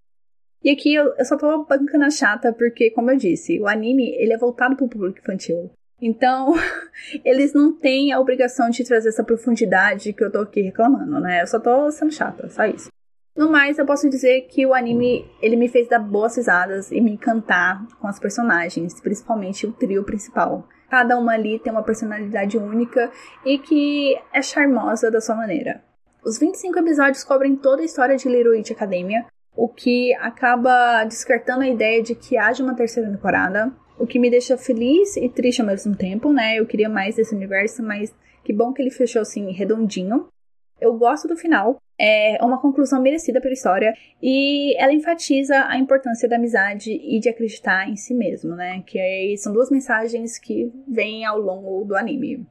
E 0.62 0.70
aqui 0.70 0.94
eu, 0.94 1.14
eu 1.16 1.24
só 1.24 1.36
tô 1.36 1.64
bancando 1.64 2.04
a 2.04 2.10
chata 2.10 2.52
porque, 2.52 2.90
como 2.90 3.10
eu 3.10 3.16
disse, 3.16 3.60
o 3.60 3.66
anime 3.66 4.10
ele 4.16 4.32
é 4.32 4.38
voltado 4.38 4.76
pro 4.76 4.88
público 4.88 5.18
infantil. 5.18 5.70
Então, 6.00 6.54
eles 7.24 7.54
não 7.54 7.72
têm 7.72 8.12
a 8.12 8.20
obrigação 8.20 8.68
de 8.68 8.84
trazer 8.84 9.08
essa 9.08 9.24
profundidade 9.24 10.12
que 10.12 10.22
eu 10.22 10.30
tô 10.30 10.40
aqui 10.40 10.60
reclamando, 10.60 11.20
né? 11.20 11.42
Eu 11.42 11.46
só 11.46 11.58
tô 11.58 11.90
sendo 11.90 12.12
chata, 12.12 12.48
só 12.50 12.66
isso. 12.66 12.90
No 13.36 13.50
mais, 13.50 13.78
eu 13.78 13.84
posso 13.84 14.08
dizer 14.08 14.46
que 14.48 14.64
o 14.64 14.72
anime 14.72 15.30
ele 15.42 15.56
me 15.56 15.68
fez 15.68 15.86
dar 15.88 15.98
boas 15.98 16.36
risadas 16.36 16.90
e 16.90 17.00
me 17.02 17.12
encantar 17.12 17.86
com 18.00 18.08
as 18.08 18.18
personagens, 18.18 18.98
principalmente 19.00 19.66
o 19.66 19.72
trio 19.72 20.02
principal. 20.04 20.66
Cada 20.88 21.18
uma 21.18 21.32
ali 21.32 21.58
tem 21.58 21.70
uma 21.70 21.82
personalidade 21.82 22.56
única 22.56 23.10
e 23.44 23.58
que 23.58 24.16
é 24.32 24.40
charmosa 24.40 25.10
da 25.10 25.20
sua 25.20 25.34
maneira. 25.34 25.82
Os 26.24 26.38
25 26.38 26.78
episódios 26.78 27.24
cobrem 27.24 27.54
toda 27.56 27.82
a 27.82 27.84
história 27.84 28.16
de 28.16 28.26
Witch 28.26 28.70
Academia, 28.70 29.26
o 29.54 29.68
que 29.68 30.14
acaba 30.14 31.04
descartando 31.04 31.62
a 31.62 31.68
ideia 31.68 32.02
de 32.02 32.14
que 32.14 32.38
haja 32.38 32.64
uma 32.64 32.74
terceira 32.74 33.10
temporada, 33.10 33.70
o 33.98 34.06
que 34.06 34.18
me 34.18 34.30
deixa 34.30 34.56
feliz 34.56 35.16
e 35.16 35.28
triste 35.28 35.60
ao 35.60 35.66
mesmo 35.66 35.94
tempo, 35.94 36.32
né? 36.32 36.56
Eu 36.58 36.66
queria 36.66 36.88
mais 36.88 37.16
desse 37.16 37.34
universo, 37.34 37.82
mas 37.82 38.14
que 38.44 38.52
bom 38.52 38.72
que 38.72 38.80
ele 38.80 38.90
fechou 38.90 39.22
assim 39.22 39.52
redondinho. 39.52 40.28
Eu 40.78 40.92
gosto 40.98 41.26
do 41.26 41.36
final, 41.36 41.80
é 41.98 42.36
uma 42.42 42.60
conclusão 42.60 43.00
merecida 43.00 43.40
pela 43.40 43.54
história 43.54 43.96
e 44.22 44.76
ela 44.78 44.92
enfatiza 44.92 45.64
a 45.66 45.78
importância 45.78 46.28
da 46.28 46.36
amizade 46.36 46.92
e 46.92 47.18
de 47.18 47.30
acreditar 47.30 47.88
em 47.88 47.96
si 47.96 48.12
mesmo, 48.12 48.54
né? 48.54 48.82
Que 48.86 48.98
aí 48.98 49.38
são 49.38 49.54
duas 49.54 49.70
mensagens 49.70 50.38
que 50.38 50.70
vêm 50.86 51.24
ao 51.24 51.40
longo 51.40 51.82
do 51.86 51.96
anime. 51.96 52.46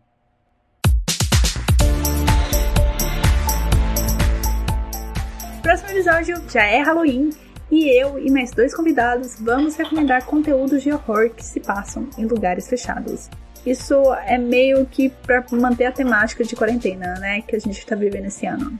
Próximo 5.62 5.92
episódio 5.92 6.36
já 6.50 6.66
é 6.66 6.82
Halloween 6.82 7.30
e 7.70 7.90
eu 7.90 8.18
e 8.18 8.32
mais 8.32 8.50
dois 8.50 8.76
convidados 8.76 9.40
vamos 9.40 9.76
recomendar 9.76 10.26
conteúdos 10.26 10.82
de 10.82 10.92
horror 10.92 11.30
que 11.30 11.46
se 11.46 11.60
passam 11.60 12.10
em 12.18 12.26
lugares 12.26 12.68
fechados. 12.68 13.30
Isso 13.66 13.96
é 14.26 14.38
meio 14.38 14.86
que 14.86 15.10
para 15.10 15.44
manter 15.52 15.86
a 15.86 15.92
temática 15.92 16.44
de 16.44 16.56
quarentena, 16.56 17.16
né, 17.16 17.42
que 17.42 17.56
a 17.56 17.60
gente 17.60 17.80
está 17.80 17.96
vivendo 17.96 18.26
esse 18.26 18.46
ano. 18.46 18.80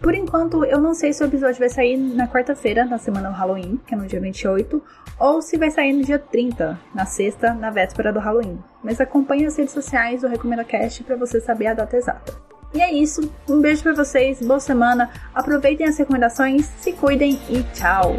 Por 0.00 0.14
enquanto, 0.14 0.64
eu 0.64 0.78
não 0.78 0.94
sei 0.94 1.12
se 1.12 1.22
o 1.22 1.26
episódio 1.26 1.58
vai 1.58 1.70
sair 1.70 1.96
na 1.96 2.28
quarta-feira, 2.28 2.84
na 2.84 2.98
semana 2.98 3.30
do 3.30 3.34
Halloween, 3.34 3.80
que 3.86 3.94
é 3.94 3.96
no 3.96 4.06
dia 4.06 4.20
28, 4.20 4.82
ou 5.18 5.40
se 5.40 5.56
vai 5.56 5.70
sair 5.70 5.92
no 5.92 6.04
dia 6.04 6.18
30, 6.18 6.78
na 6.94 7.06
sexta, 7.06 7.54
na 7.54 7.70
véspera 7.70 8.12
do 8.12 8.20
Halloween. 8.20 8.58
Mas 8.84 9.00
acompanhe 9.00 9.46
as 9.46 9.56
redes 9.56 9.72
sociais 9.72 10.20
do 10.20 10.28
Recomenda 10.28 10.64
Cast 10.64 11.02
para 11.02 11.16
você 11.16 11.40
saber 11.40 11.68
a 11.68 11.74
data 11.74 11.96
exata. 11.96 12.34
E 12.74 12.80
é 12.80 12.92
isso. 12.92 13.32
Um 13.48 13.60
beijo 13.60 13.82
para 13.82 13.94
vocês, 13.94 14.38
boa 14.40 14.60
semana. 14.60 15.10
Aproveitem 15.34 15.86
as 15.86 15.96
recomendações, 15.96 16.66
se 16.78 16.92
cuidem 16.92 17.40
e 17.48 17.62
tchau. 17.72 18.16